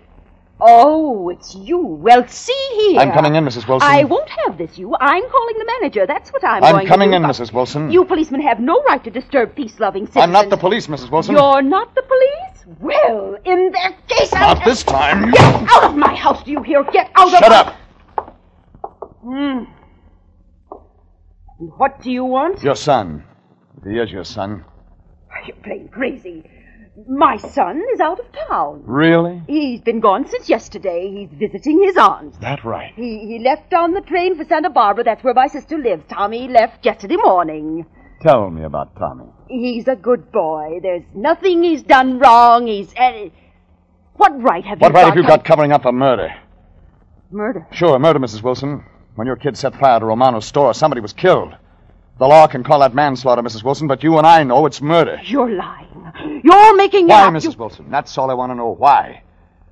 Oh, 0.60 1.30
it's 1.30 1.54
you. 1.54 1.80
Well, 1.80 2.26
see 2.28 2.54
here. 2.78 3.02
I'm 3.02 3.12
coming 3.12 3.36
in, 3.36 3.44
Mrs. 3.44 3.68
Wilson. 3.68 3.90
I 3.90 4.06
won't 4.06 4.30
have 4.46 4.58
this, 4.58 4.78
you. 4.78 4.96
I'm 5.00 5.30
calling 5.30 5.58
the 5.58 5.66
manager. 5.80 6.06
That's 6.06 6.32
what 6.32 6.46
I'm, 6.46 6.64
I'm 6.64 6.76
going 6.76 6.88
coming 6.88 7.12
to 7.12 7.18
do. 7.18 7.24
in, 7.24 7.30
Mrs. 7.30 7.52
Wilson. 7.52 7.92
You 7.92 8.06
policemen 8.06 8.42
have 8.42 8.60
no 8.60 8.82
right 8.84 9.04
to 9.04 9.12
disturb 9.12 9.56
peace-loving 9.56 10.06
citizens. 10.06 10.24
I'm 10.24 10.32
not 10.32 10.50
the 10.50 10.58
police, 10.58 10.88
Mrs. 10.88 11.12
Wilson. 11.12 11.36
You're 11.36 11.62
not 11.62 11.94
the 11.96 12.04
police? 12.04 12.45
Well, 12.80 13.38
in 13.46 13.72
that 13.74 14.08
case. 14.08 14.34
Not 14.34 14.66
this 14.66 14.84
time. 14.84 15.32
Get 15.32 15.42
out 15.42 15.84
of 15.86 15.96
my 15.96 16.16
house, 16.16 16.44
do 16.44 16.52
you 16.52 16.64
hear? 16.64 16.84
Get 16.84 17.12
out 17.16 17.34
of 17.34 17.40
Shut 17.40 17.52
up. 17.52 17.76
Hmm. 19.24 19.64
What 21.58 22.02
do 22.02 22.12
you 22.12 22.26
want? 22.26 22.62
Your 22.64 22.76
son. 22.76 23.24
If 23.78 23.84
he 23.84 23.98
is 23.98 24.12
your 24.12 24.24
son. 24.24 24.66
You're 25.48 25.58
playing 25.58 25.90
crazy. 25.90 26.44
My 27.08 27.38
son 27.38 27.84
is 27.94 28.00
out 28.00 28.20
of 28.20 28.26
town. 28.50 28.82
Really? 28.86 29.44
He's 29.48 29.82
been 29.82 30.00
gone 30.00 30.28
since 30.28 30.50
yesterday. 30.50 31.12
He's 31.12 31.38
visiting 31.38 31.84
his 31.84 31.98
aunt. 31.98 32.40
That 32.42 32.64
right. 32.64 32.94
He, 32.96 33.28
he 33.28 33.40
left 33.40 33.74
on 33.74 33.92
the 33.94 34.02
train 34.02 34.38
for 34.38 34.46
Santa 34.46 34.70
Barbara. 34.70 35.04
That's 35.04 35.24
where 35.24 35.34
my 35.34 35.48
sister 35.48 35.78
lives. 35.78 36.04
Tommy 36.10 36.48
left 36.48 36.86
yesterday 36.86 37.18
morning. 37.18 37.86
Tell 38.26 38.50
me 38.50 38.64
about 38.64 38.96
Tommy. 38.96 39.26
He's 39.48 39.88
a 39.88 39.96
good 39.96 40.32
boy. 40.32 40.80
There's 40.82 41.04
nothing 41.14 41.62
he's 41.62 41.84
done 41.84 42.18
wrong. 42.18 42.66
He's. 42.66 42.92
Uh, 42.96 43.30
what 44.16 44.42
right 44.42 44.66
have 44.66 44.82
What 44.82 44.88
you 44.90 44.96
right 44.96 45.02
got? 45.04 45.08
have 45.10 45.18
you 45.18 45.28
got 45.28 45.46
covering 45.46 45.72
up 45.72 45.86
a 45.86 45.92
murder? 45.92 46.34
Murder. 47.30 47.68
Sure, 47.72 48.00
murder, 48.00 48.18
Mrs. 48.20 48.42
Wilson. 48.42 48.84
When 49.14 49.28
your 49.28 49.36
kid 49.36 49.58
set 49.58 49.80
fire 49.80 50.00
to 50.00 50.06
Romano's 50.06 50.46
store, 50.46 50.74
somebody 50.74 51.02
was 51.02 51.14
killed. 51.14 51.54
The 52.18 52.26
law 52.28 52.48
can 52.48 52.64
call 52.64 52.80
that 52.80 52.96
manslaughter, 52.96 53.44
Mrs. 53.44 53.64
Wilson, 53.64 53.88
but 53.88 54.02
you 54.04 54.18
and 54.18 54.26
I 54.26 54.44
know 54.44 54.66
it's 54.66 54.82
murder. 54.82 55.20
You're 55.24 55.52
lying. 55.52 56.42
You're 56.44 56.76
making 56.76 57.08
Why, 57.08 57.28
up. 57.28 57.34
Mrs. 57.34 57.52
You- 57.54 57.60
Wilson? 57.60 57.92
That's 57.92 58.18
all 58.18 58.32
I 58.32 58.34
want 58.34 58.52
to 58.52 58.56
know. 58.56 58.74
Why? 58.74 59.22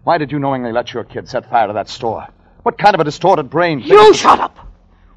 Why 0.04 0.18
did 0.20 0.32
you 0.32 0.38
knowingly 0.38 0.72
let 0.74 0.94
your 0.94 1.06
kid 1.06 1.28
set 1.28 1.50
fire 1.50 1.68
to 1.68 1.74
that 1.74 1.90
store? 1.90 2.28
What 2.62 2.78
kind 2.78 2.94
of 2.94 3.00
a 3.02 3.04
distorted 3.06 3.50
brain? 3.50 3.80
You 3.80 4.14
shut 4.14 4.40
up! 4.40 4.58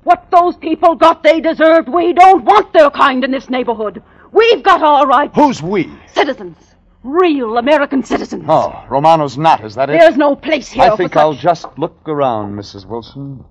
What 0.06 0.30
those 0.30 0.56
people 0.56 0.94
got 0.94 1.24
they 1.24 1.40
deserved, 1.40 1.88
we 1.88 2.12
don't 2.12 2.44
want 2.44 2.72
their 2.72 2.90
kind 2.90 3.24
in 3.24 3.32
this 3.32 3.50
neighborhood. 3.50 4.04
We've 4.30 4.62
got 4.62 4.80
our 4.80 5.04
rights. 5.04 5.34
Who's 5.34 5.60
we? 5.60 5.90
Citizens. 6.06 6.56
Real 7.02 7.58
American 7.58 8.04
citizens. 8.04 8.44
Oh, 8.46 8.84
Romano's 8.88 9.36
not, 9.36 9.64
is 9.64 9.74
that 9.74 9.90
it? 9.90 9.98
There's 9.98 10.16
no 10.16 10.36
place 10.36 10.70
here 10.70 10.84
I 10.84 10.96
think 10.96 11.12
such- 11.14 11.20
I'll 11.20 11.34
just 11.34 11.66
look 11.76 11.98
around, 12.06 12.54
Mrs. 12.54 12.86
Wilson. 12.86 13.44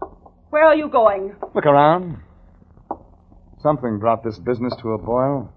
Where 0.49 0.63
are 0.63 0.77
you 0.77 0.87
going? 0.87 1.35
Look 1.53 1.65
around. 1.65 2.19
Something 3.61 3.99
brought 3.99 4.23
this 4.23 4.39
business 4.39 4.73
to 4.81 4.93
a 4.93 4.97
boil. 4.97 5.51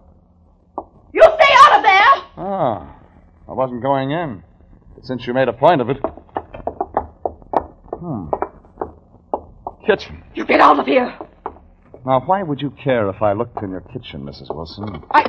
You 1.12 1.22
stay 1.22 1.54
out 1.62 1.76
of 1.76 1.82
there! 1.84 2.22
Ah, 2.38 2.96
I 3.48 3.52
wasn't 3.52 3.82
going 3.82 4.10
in. 4.10 4.42
But 4.96 5.06
since 5.06 5.28
you 5.28 5.32
made 5.32 5.46
a 5.46 5.52
point 5.52 5.80
of 5.80 5.90
it. 5.90 5.98
Hmm. 8.00 8.30
Kitchen. 9.88 10.22
You 10.34 10.44
get 10.44 10.60
out 10.60 10.78
of 10.78 10.84
here! 10.84 11.16
Now, 12.04 12.20
why 12.20 12.42
would 12.42 12.60
you 12.60 12.70
care 12.70 13.08
if 13.08 13.22
I 13.22 13.32
looked 13.32 13.62
in 13.62 13.70
your 13.70 13.80
kitchen, 13.80 14.22
Mrs. 14.22 14.54
Wilson? 14.54 15.02
I. 15.12 15.24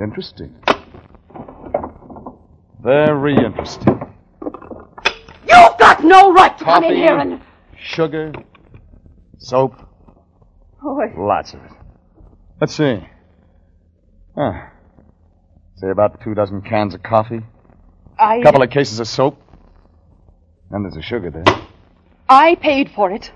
Interesting. 0.00 0.54
Very 2.80 3.34
interesting. 3.34 3.98
You've 5.42 5.78
got 5.78 6.04
no 6.04 6.32
right 6.32 6.56
to 6.56 6.64
come 6.64 6.82
Coffee, 6.84 6.94
in 6.94 6.96
here 6.96 7.18
and. 7.18 7.40
sugar, 7.76 8.32
soap, 9.38 9.74
Oh, 10.84 11.00
I- 11.00 11.18
lots 11.18 11.52
of 11.54 11.64
it. 11.64 11.70
Let's 12.60 12.74
see. 12.76 13.00
Ah, 14.36 14.70
say 15.76 15.88
about 15.90 16.20
two 16.22 16.34
dozen 16.34 16.62
cans 16.62 16.94
of 16.94 17.02
coffee, 17.02 17.40
I. 18.20 18.36
a 18.36 18.42
couple 18.44 18.62
of 18.62 18.70
cases 18.70 19.00
of 19.00 19.08
soap, 19.08 19.36
and 20.70 20.84
there's 20.84 20.96
a 20.96 21.02
sugar 21.02 21.30
there. 21.30 21.44
I 22.28 22.54
paid 22.56 22.90
for 22.90 23.10
it. 23.10 23.30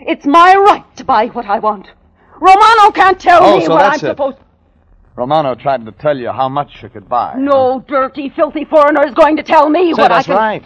It's 0.00 0.26
my 0.26 0.54
right 0.54 0.96
to 0.96 1.04
buy 1.04 1.26
what 1.28 1.46
I 1.46 1.58
want. 1.58 1.88
Romano 2.40 2.90
can't 2.90 3.18
tell 3.20 3.42
Oh, 3.42 3.58
me 3.58 3.64
so 3.64 3.72
what 3.72 3.78
that's 3.82 4.02
I'm 4.02 4.10
it. 4.10 4.12
supposed. 4.12 4.38
Romano 5.16 5.54
tried 5.54 5.86
to 5.86 5.92
tell 5.92 6.16
you 6.18 6.30
how 6.32 6.48
much 6.48 6.82
you 6.82 6.88
could 6.88 7.08
buy. 7.08 7.34
No 7.38 7.84
dirty, 7.86 8.28
filthy 8.30 8.64
foreigner 8.64 9.06
is 9.06 9.14
going 9.14 9.36
to 9.36 9.42
tell 9.42 9.68
me 9.70 9.94
Say, 9.94 10.02
what 10.02 10.10
I 10.10 10.16
that's 10.16 10.26
can. 10.26 10.36
right. 10.36 10.64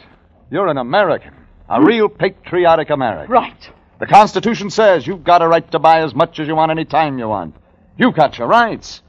You're 0.50 0.68
an 0.68 0.78
American, 0.78 1.34
a 1.68 1.82
real 1.82 2.08
patriotic 2.08 2.88
American. 2.90 3.30
Right. 3.30 3.70
The 4.00 4.06
Constitution 4.06 4.70
says 4.70 5.06
you've 5.06 5.24
got 5.24 5.42
a 5.42 5.48
right 5.48 5.70
to 5.72 5.78
buy 5.78 6.00
as 6.02 6.14
much 6.14 6.40
as 6.40 6.48
you 6.48 6.56
want 6.56 6.70
any 6.70 6.84
time 6.86 7.18
you 7.18 7.28
want. 7.28 7.54
You've 7.98 8.14
got 8.14 8.38
your 8.38 8.48
rights. 8.48 9.02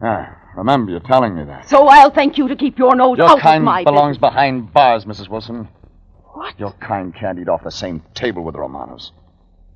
Ah, 0.00 0.36
remember 0.56 0.92
you're 0.92 1.00
telling 1.00 1.34
me 1.34 1.44
that. 1.44 1.68
So 1.68 1.86
I'll 1.88 2.10
thank 2.10 2.38
you 2.38 2.48
to 2.48 2.56
keep 2.56 2.78
your 2.78 2.94
nose 2.94 3.18
Your 3.18 3.28
out 3.28 3.38
of 3.38 3.42
my... 3.62 3.80
Your 3.80 3.84
kind 3.84 3.84
belongs 3.84 4.16
business. 4.16 4.30
behind 4.32 4.72
bars, 4.72 5.04
Mrs. 5.04 5.28
Wilson. 5.28 5.68
What? 6.38 6.60
Your 6.60 6.70
kind 6.74 7.12
can't 7.12 7.36
eat 7.40 7.48
off 7.48 7.64
the 7.64 7.70
same 7.72 8.00
table 8.14 8.44
with 8.44 8.54
the 8.54 8.60
Romanos. 8.60 9.10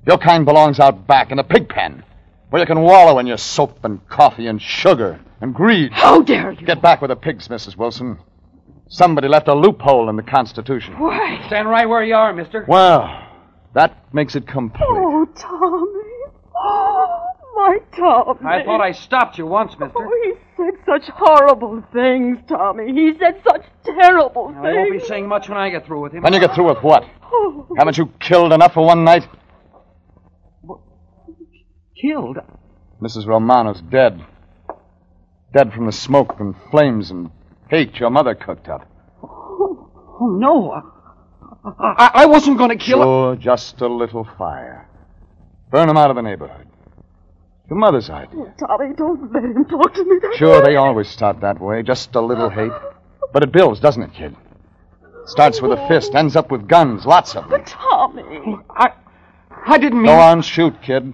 Your 0.07 0.17
kind 0.17 0.45
belongs 0.45 0.79
out 0.79 1.05
back 1.05 1.29
in 1.29 1.35
the 1.35 1.43
pig 1.43 1.67
pen, 1.67 2.05
where 2.49 2.61
you 2.61 2.65
can 2.65 2.79
wallow 2.79 3.19
in 3.19 3.27
your 3.27 3.37
soap 3.37 3.83
and 3.83 4.07
coffee 4.07 4.47
and 4.47 4.61
sugar 4.61 5.19
and 5.41 5.53
greed. 5.53 5.91
How 5.91 6.21
dare 6.21 6.53
you? 6.53 6.65
Get 6.65 6.81
back 6.81 7.01
with 7.01 7.09
the 7.09 7.17
pigs, 7.17 7.49
Mrs. 7.49 7.75
Wilson. 7.75 8.17
Somebody 8.87 9.27
left 9.27 9.49
a 9.49 9.53
loophole 9.53 10.07
in 10.07 10.15
the 10.15 10.23
Constitution. 10.23 10.97
Why? 10.97 11.43
Stand 11.47 11.67
right 11.67 11.85
where 11.85 12.01
you 12.01 12.15
are, 12.15 12.31
mister. 12.31 12.63
Well, 12.65 13.09
that 13.73 14.13
makes 14.13 14.37
it 14.37 14.47
complete. 14.47 14.85
Oh, 14.87 15.25
Tommy. 15.35 16.02
Oh, 16.65 17.25
my 17.55 17.77
Tommy. 17.95 18.39
I 18.45 18.63
thought 18.63 18.81
I 18.81 18.91
stopped 18.93 19.37
you 19.37 19.45
once, 19.45 19.77
mister. 19.77 19.93
Oh, 19.97 20.21
he 20.23 20.33
said 20.57 20.73
such 20.85 21.09
horrible 21.13 21.83
things, 21.93 22.37
Tommy. 22.47 22.91
He 22.93 23.11
said 23.19 23.41
such 23.43 23.65
terrible 23.83 24.47
things. 24.53 24.65
I 24.65 24.73
won't 24.73 24.91
be 24.91 24.99
saying 24.99 25.27
much 25.27 25.49
when 25.49 25.57
I 25.57 25.69
get 25.69 25.85
through 25.85 26.01
with 26.01 26.13
him. 26.13 26.23
When 26.23 26.33
you 26.33 26.39
get 26.39 26.55
through 26.55 26.69
with 26.69 26.83
what? 26.83 27.03
Oh, 27.31 27.67
Haven't 27.77 27.97
you 27.97 28.11
killed 28.19 28.53
enough 28.53 28.73
for 28.73 28.85
one 28.85 29.03
night? 29.03 29.27
Killed? 32.01 32.37
Mrs. 33.01 33.25
Romano's 33.27 33.81
dead. 33.81 34.21
Dead 35.53 35.71
from 35.73 35.85
the 35.85 35.91
smoke 35.91 36.39
and 36.39 36.55
flames 36.71 37.11
and 37.11 37.29
hate 37.69 37.95
your 37.95 38.09
mother 38.09 38.35
cooked 38.35 38.67
up. 38.67 38.87
Oh, 39.21 40.37
no. 40.39 40.71
I, 41.65 41.71
I, 41.97 42.11
I 42.23 42.25
wasn't 42.25 42.57
going 42.57 42.71
to 42.71 42.75
kill 42.83 42.99
her. 42.99 43.05
Sure, 43.05 43.35
just 43.35 43.81
a 43.81 43.87
little 43.87 44.27
fire. 44.37 44.89
Burn 45.73 45.87
them 45.87 45.97
out 45.97 46.11
of 46.11 46.15
the 46.15 46.21
neighborhood. 46.21 46.67
Your 47.67 47.79
mother's 47.79 48.07
idea. 48.07 48.41
Oh, 48.41 48.53
Tommy, 48.59 48.93
don't 48.95 49.33
let 49.33 49.43
him 49.43 49.65
talk 49.65 49.91
to 49.95 50.03
me 50.05 50.19
that 50.21 50.35
Sure, 50.37 50.59
way. 50.59 50.65
they 50.67 50.75
always 50.75 51.07
start 51.09 51.41
that 51.41 51.59
way. 51.59 51.81
Just 51.81 52.13
a 52.13 52.21
little 52.21 52.47
hate. 52.51 52.71
But 53.33 53.41
it 53.41 53.51
builds, 53.51 53.79
doesn't 53.79 54.03
it, 54.03 54.13
kid? 54.13 54.35
Starts 55.25 55.63
with 55.63 55.71
a 55.71 55.87
fist, 55.87 56.13
ends 56.13 56.35
up 56.35 56.51
with 56.51 56.67
guns, 56.67 57.07
lots 57.07 57.35
of 57.35 57.49
them. 57.49 57.59
But 57.59 57.65
Tommy. 57.65 58.59
I, 58.69 58.91
I 59.65 59.79
didn't 59.79 59.97
mean. 60.03 60.05
Go 60.11 60.19
on, 60.19 60.43
shoot, 60.43 60.79
kid. 60.83 61.11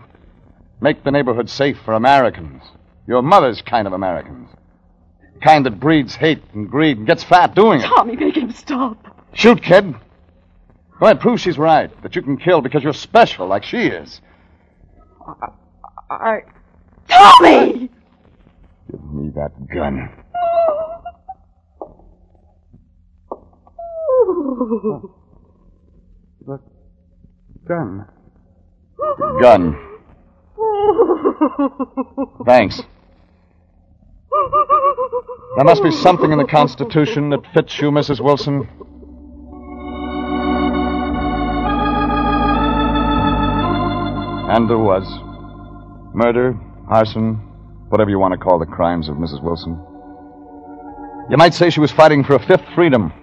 Make 0.82 1.06
the 1.06 1.12
neighborhood 1.12 1.50
safe 1.50 1.78
for 1.86 1.94
Americans. 1.94 2.62
Your 3.08 3.22
mother's 3.22 3.62
kind 3.62 3.88
of 3.88 3.94
Americans. 3.94 4.50
Kind 5.42 5.66
that 5.68 5.80
breeds 5.80 6.16
hate 6.16 6.44
and 6.54 6.70
greed 6.70 6.98
and 6.98 7.08
gets 7.08 7.24
fat 7.24 7.56
doing 7.56 7.80
it. 7.80 7.86
Tommy, 7.88 8.18
make 8.18 8.36
him 8.36 8.52
stop. 8.52 8.98
Shoot, 9.34 9.64
kid. 9.64 9.94
Go 11.00 11.06
ahead, 11.06 11.22
prove 11.22 11.40
she's 11.40 11.58
right. 11.58 11.90
That 12.04 12.18
you 12.18 12.22
can 12.22 12.36
kill 12.36 12.60
because 12.60 12.84
you're 12.84 12.92
special 12.92 13.48
like 13.48 13.64
she 13.64 13.84
is. 13.88 14.20
I. 16.10 16.42
Tommy! 17.08 17.90
Give 18.90 19.04
me 19.14 19.32
that 19.36 19.52
gun. 19.74 20.10
The 26.46 26.60
gun. 27.68 28.06
Gun. 29.42 29.86
Thanks. 32.46 32.82
There 35.56 35.66
must 35.66 35.84
be 35.84 35.92
something 35.92 36.32
in 36.32 36.38
the 36.38 36.46
Constitution 36.46 37.30
that 37.30 37.46
fits 37.54 37.80
you, 37.80 37.92
Mrs. 37.92 38.20
Wilson. 38.22 38.68
And 44.50 44.70
there 44.70 44.80
was. 44.80 45.06
Murder, 46.16 46.60
arson, 46.90 47.36
whatever 47.90 48.10
you 48.10 48.18
want 48.18 48.32
to 48.32 48.38
call 48.38 48.58
the 48.58 48.66
crimes 48.66 49.08
of 49.08 49.16
Mrs. 49.16 49.44
Wilson. 49.44 49.80
You 51.30 51.38
might 51.38 51.54
say 51.54 51.70
she 51.70 51.80
was 51.80 51.92
fighting 51.92 52.24
for 52.24 52.34
a 52.34 52.46
fifth 52.46 52.66
freedom 52.74 53.14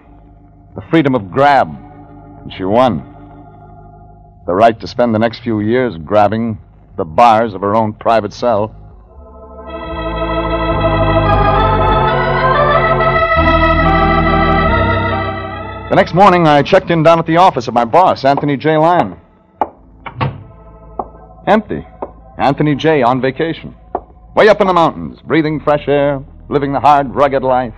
the 0.77 0.83
freedom 0.91 1.15
of 1.15 1.31
grab. 1.31 1.67
And 1.67 2.53
she 2.53 2.63
won. 2.63 2.99
The 4.45 4.53
right 4.53 4.79
to 4.79 4.87
spend 4.87 5.13
the 5.13 5.19
next 5.19 5.39
few 5.39 5.59
years 5.59 5.97
grabbing 5.97 6.59
the 6.95 7.03
bars 7.03 7.55
of 7.55 7.61
her 7.61 7.75
own 7.75 7.93
private 7.93 8.31
cell. 8.31 8.67
The 15.89 15.95
next 15.95 16.13
morning, 16.13 16.47
I 16.47 16.61
checked 16.61 16.91
in 16.91 17.01
down 17.01 17.17
at 17.17 17.25
the 17.25 17.37
office 17.37 17.67
of 17.67 17.73
my 17.73 17.85
boss, 17.85 18.23
Anthony 18.23 18.55
J. 18.55 18.77
Lyon. 18.77 19.19
Empty. 21.47 21.87
Anthony 22.37 22.75
J. 22.75 23.03
on 23.03 23.21
vacation. 23.21 23.73
Way 24.35 24.49
up 24.49 24.59
in 24.59 24.67
the 24.67 24.73
mountains, 24.73 25.19
breathing 25.25 25.61
fresh 25.61 25.87
air, 25.87 26.21
living 26.49 26.73
the 26.73 26.79
hard, 26.81 27.15
rugged 27.15 27.41
life. 27.41 27.73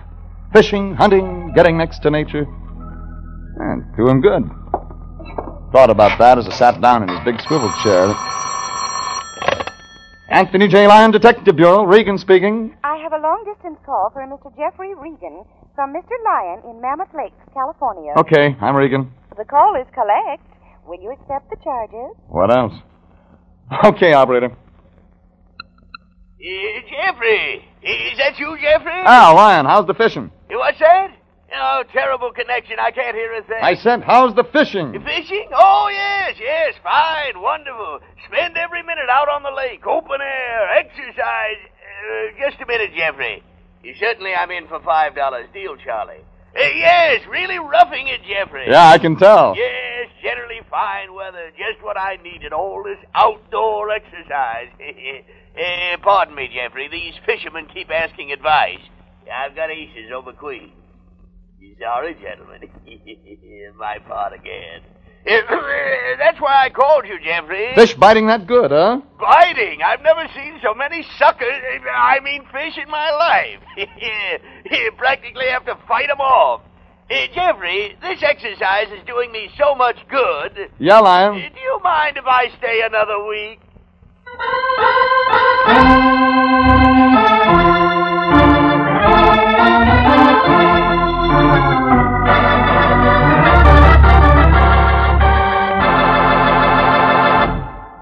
Fishing, 0.52 0.94
hunting, 0.96 1.52
getting 1.54 1.78
next 1.78 2.00
to 2.00 2.10
nature. 2.10 2.46
And 3.60 3.84
doing 3.96 4.20
good. 4.20 4.42
Thought 5.72 5.90
about 5.90 6.18
that 6.18 6.36
as 6.36 6.48
I 6.48 6.50
sat 6.50 6.80
down 6.80 7.04
in 7.04 7.08
his 7.08 7.20
big 7.24 7.40
swivel 7.46 7.72
chair. 7.84 8.12
Anthony 10.30 10.66
J. 10.66 10.88
Lyon, 10.88 11.12
Detective 11.12 11.54
Bureau, 11.54 11.84
Regan 11.84 12.18
speaking. 12.18 12.76
I 12.82 12.96
have 12.96 13.12
a 13.12 13.22
long 13.22 13.44
distance 13.46 13.78
call 13.86 14.10
for 14.12 14.22
Mr. 14.26 14.50
Jeffrey 14.56 14.94
Regan 14.96 15.44
from 15.76 15.94
Mr. 15.94 16.18
Lyon 16.24 16.62
in 16.68 16.80
Mammoth 16.80 17.14
Lakes, 17.14 17.38
California. 17.54 18.14
Okay, 18.16 18.56
I'm 18.60 18.74
Regan. 18.74 19.12
The 19.38 19.44
call 19.44 19.76
is 19.80 19.86
collect. 19.94 20.42
Will 20.86 21.00
you 21.00 21.12
accept 21.12 21.50
the 21.50 21.56
charges? 21.62 22.16
What 22.26 22.50
else? 22.50 22.74
Okay, 23.84 24.12
operator. 24.12 24.50
Uh, 24.50 24.54
Jeffrey! 26.90 27.64
Is 27.82 28.18
that 28.18 28.38
you, 28.38 28.56
Jeffrey? 28.60 28.92
Ah, 29.06 29.32
Lyon, 29.34 29.64
how's 29.66 29.86
the 29.86 29.94
fishing? 29.94 30.30
What's 30.50 30.78
that? 30.80 31.16
Oh, 31.54 31.82
terrible 31.92 32.32
connection. 32.32 32.76
I 32.78 32.90
can't 32.90 33.14
hear 33.16 33.32
a 33.34 33.42
thing. 33.42 33.58
I 33.62 33.74
said, 33.74 34.02
how's 34.02 34.34
the 34.34 34.44
fishing? 34.44 34.92
Fishing? 35.04 35.48
Oh, 35.54 35.88
yes, 35.90 36.36
yes. 36.40 36.74
Fine, 36.82 37.40
wonderful. 37.40 38.00
Spend 38.26 38.56
every 38.56 38.82
minute 38.82 39.08
out 39.10 39.28
on 39.28 39.42
the 39.42 39.50
lake, 39.50 39.86
open 39.86 40.20
air, 40.20 40.68
exercise. 40.78 41.58
Uh, 41.64 42.48
just 42.50 42.60
a 42.62 42.66
minute, 42.66 42.90
Jeffrey. 42.96 43.42
Certainly 43.98 44.34
I'm 44.34 44.50
in 44.50 44.66
for 44.68 44.78
$5. 44.80 45.52
Deal, 45.52 45.76
Charlie. 45.84 46.22
Uh, 46.56 46.62
yes, 46.74 47.20
really 47.28 47.58
roughing 47.58 48.08
it, 48.08 48.20
Jeffrey. 48.28 48.66
Yeah, 48.68 48.88
I 48.88 48.98
can 48.98 49.16
tell. 49.16 49.54
Yes, 49.56 50.08
generally 50.22 50.60
fine 50.68 51.14
weather. 51.14 51.50
Just 51.50 51.82
what 51.82 51.96
I 51.96 52.16
needed. 52.16 52.52
All 52.52 52.82
this 52.82 52.98
outdoor 53.14 53.90
exercise. 53.90 54.68
uh, 54.80 55.96
pardon 56.02 56.34
me, 56.34 56.48
Jeffrey. 56.52 56.88
These 56.88 57.14
fishermen 57.24 57.66
keep 57.72 57.90
asking 57.90 58.32
advice. 58.32 58.80
I've 59.32 59.54
got 59.54 59.70
aces 59.70 60.10
over 60.14 60.32
queens. 60.32 60.72
Sorry, 61.78 62.14
gentlemen. 62.14 62.62
My 63.78 63.98
part 64.06 64.32
again. 64.32 64.80
That's 65.26 66.40
why 66.40 66.64
I 66.64 66.70
called 66.70 67.04
you, 67.06 67.18
Jeffrey. 67.22 67.74
Fish 67.74 67.94
biting 67.94 68.26
that 68.28 68.46
good, 68.46 68.70
huh? 68.70 69.00
Biting? 69.18 69.80
I've 69.82 70.00
never 70.02 70.26
seen 70.34 70.58
so 70.62 70.74
many 70.74 71.04
suckers, 71.18 71.62
I 71.94 72.20
mean 72.20 72.44
fish, 72.50 72.78
in 72.82 72.90
my 72.90 73.10
life. 73.10 73.60
you 74.70 74.92
practically 74.96 75.46
have 75.46 75.66
to 75.66 75.76
fight 75.86 76.08
them 76.08 76.20
off. 76.20 76.62
Uh, 77.10 77.26
Jeffrey, 77.34 77.96
this 78.00 78.22
exercise 78.22 78.86
is 78.96 79.04
doing 79.06 79.30
me 79.32 79.50
so 79.58 79.74
much 79.74 79.96
good. 80.08 80.70
Yeah, 80.78 81.00
Lyon. 81.00 81.34
Uh, 81.34 81.48
do 81.54 81.60
you 81.60 81.80
mind 81.82 82.16
if 82.16 82.24
I 82.24 82.48
stay 82.58 82.82
another 82.82 83.24
week? 83.26 83.60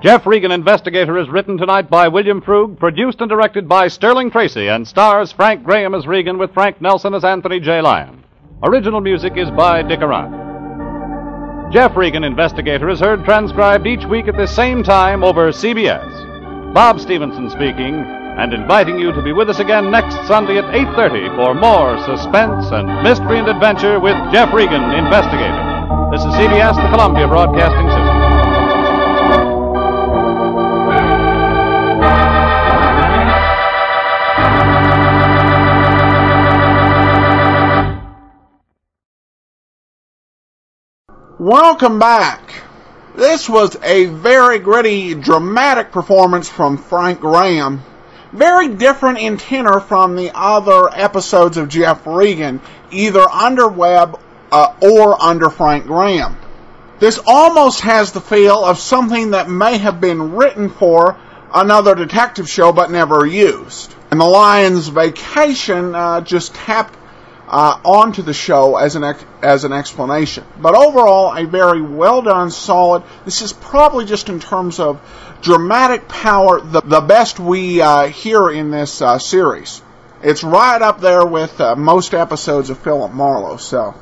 Jeff 0.01 0.27
Regan, 0.27 0.53
Investigator, 0.53 1.19
is 1.19 1.29
written 1.29 1.59
tonight 1.59 1.91
by 1.91 2.07
William 2.07 2.41
Froug, 2.41 2.79
produced 2.79 3.21
and 3.21 3.29
directed 3.29 3.69
by 3.69 3.89
Sterling 3.89 4.31
Tracy, 4.31 4.69
and 4.69 4.87
stars 4.87 5.33
Frank 5.33 5.65
Graham 5.65 5.93
as 5.93 6.07
Regan 6.07 6.39
with 6.39 6.55
Frank 6.55 6.81
Nelson 6.81 7.15
as 7.15 7.25
Anthony 7.25 7.59
J. 7.59 7.81
Lyon. 7.81 8.23
Original 8.63 9.01
music 9.01 9.33
is 9.37 9.51
by 9.51 9.83
Dick 9.83 9.99
Aurandt. 9.99 11.73
Jeff 11.73 11.97
Regan, 11.97 12.23
Investigator, 12.23 12.89
is 12.89 13.01
heard 13.01 13.25
transcribed 13.25 13.89
each 13.89 14.05
week 14.05 14.29
at 14.29 14.37
the 14.37 14.47
same 14.47 14.85
time 14.85 15.25
over 15.25 15.51
CBS. 15.51 16.73
Bob 16.73 17.01
Stevenson 17.01 17.51
speaking, 17.51 17.97
and 18.39 18.55
inviting 18.55 19.01
you 19.01 19.11
to 19.11 19.21
be 19.21 19.33
with 19.33 19.51
us 19.51 19.59
again 19.59 19.91
next 19.91 20.15
Sunday 20.29 20.59
at 20.59 20.65
8.30 20.67 21.35
for 21.35 21.55
more 21.55 21.99
suspense 22.07 22.71
and 22.71 23.03
mystery 23.03 23.41
and 23.41 23.49
adventure 23.49 23.99
with 23.99 24.15
Jeff 24.31 24.55
Regan, 24.55 24.95
Investigator. 24.95 25.59
This 26.13 26.23
is 26.23 26.31
CBS, 26.39 26.77
the 26.77 26.89
Columbia 26.89 27.27
Broadcasting 27.27 27.91
System. 27.91 28.08
Welcome 41.39 42.01
back. 42.01 42.53
This 43.15 43.49
was 43.49 43.77
a 43.85 44.07
very 44.07 44.59
gritty, 44.59 45.15
dramatic 45.15 45.93
performance 45.93 46.49
from 46.49 46.79
Frank 46.79 47.21
Graham. 47.21 47.81
Very 48.33 48.75
different 48.75 49.21
in 49.21 49.37
tenor 49.37 49.79
from 49.79 50.17
the 50.17 50.33
other 50.35 50.91
episodes 50.93 51.57
of 51.57 51.69
Jeff 51.69 52.05
Regan, 52.09 52.61
either 52.91 53.21
under 53.21 53.69
Webb 53.69 54.19
uh, 54.51 54.75
or 54.83 55.23
under 55.23 55.49
Frank 55.49 55.87
Graham. 55.87 56.37
This 56.99 57.21
almost 57.25 57.83
has 57.83 58.11
the 58.11 58.21
feel 58.21 58.65
of 58.65 58.81
something 58.81 59.31
that 59.31 59.49
may 59.49 59.79
have 59.79 60.01
been 60.01 60.33
written 60.33 60.69
for 60.69 61.17
another 61.55 61.95
detective 61.95 62.49
show 62.49 62.73
but 62.73 62.91
never 62.91 63.25
used. 63.25 63.95
And 64.11 64.21
The 64.21 64.25
Lyon's 64.25 64.89
Vacation 64.89 65.95
uh, 65.95 66.21
just 66.21 66.57
tapped 66.57 66.98
uh, 67.49 67.81
onto 67.83 68.21
the 68.23 68.35
show 68.35 68.77
as 68.77 68.95
an 68.95 69.05
ex- 69.05 69.25
as 69.43 69.65
an 69.65 69.73
explanation. 69.73 70.45
But 70.61 70.75
overall, 70.75 71.35
a 71.35 71.47
very 71.47 71.81
well 71.81 72.21
done, 72.21 72.51
solid. 72.51 73.03
This 73.25 73.41
is 73.41 73.53
probably 73.53 74.05
just 74.05 74.29
in 74.29 74.39
terms 74.39 74.79
of 74.79 75.01
dramatic 75.41 76.09
power, 76.09 76.61
the 76.61 76.83
the 76.83 77.01
best 77.01 77.41
we 77.41 77.81
uh, 77.81 78.09
hear 78.09 78.51
in 78.51 78.71
this 78.71 79.01
uh, 79.01 79.19
series. 79.19 79.81
It's 80.23 80.45
right 80.45 80.83
up 80.83 81.01
there 81.01 81.25
with 81.25 81.59
uh, 81.61 81.75
most 81.77 82.13
episodes 82.13 82.71
of 82.71 82.79
Philip 82.81 83.13
Marlowe. 83.13 83.57
So, 83.57 83.95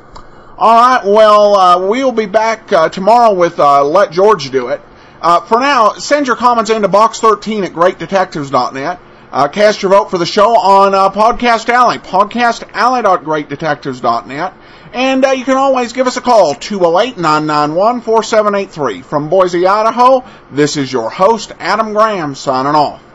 all 0.58 0.76
right. 0.76 1.04
Well, 1.04 1.54
uh, 1.54 1.86
we'll 1.86 2.12
be 2.12 2.26
back 2.26 2.72
uh, 2.72 2.88
tomorrow 2.88 3.32
with 3.32 3.58
Let 3.58 4.10
George 4.10 4.50
Do 4.50 4.68
It. 4.68 4.80
for 5.20 5.60
now, 5.60 5.92
send 5.92 6.26
your 6.26 6.36
comments 6.36 6.70
into 6.70 6.88
box13 6.88 7.66
at 7.66 7.72
greatdetectives.net. 7.72 8.98
Uh, 9.36 9.48
cast 9.48 9.82
your 9.82 9.90
vote 9.90 10.10
for 10.10 10.16
the 10.16 10.24
show 10.24 10.56
on 10.56 10.94
uh, 10.94 11.10
Podcast 11.10 11.68
Alley, 11.68 11.98
podcastalley.greatdetectives.net. 11.98 14.54
And 14.94 15.26
uh, 15.26 15.32
you 15.32 15.44
can 15.44 15.58
always 15.58 15.92
give 15.92 16.06
us 16.06 16.16
a 16.16 16.22
call, 16.22 16.54
208-991-4783. 16.54 19.04
From 19.04 19.28
Boise, 19.28 19.66
Idaho, 19.66 20.24
this 20.50 20.78
is 20.78 20.90
your 20.90 21.10
host, 21.10 21.52
Adam 21.58 21.92
Graham, 21.92 22.34
signing 22.34 22.74
off. 22.74 23.05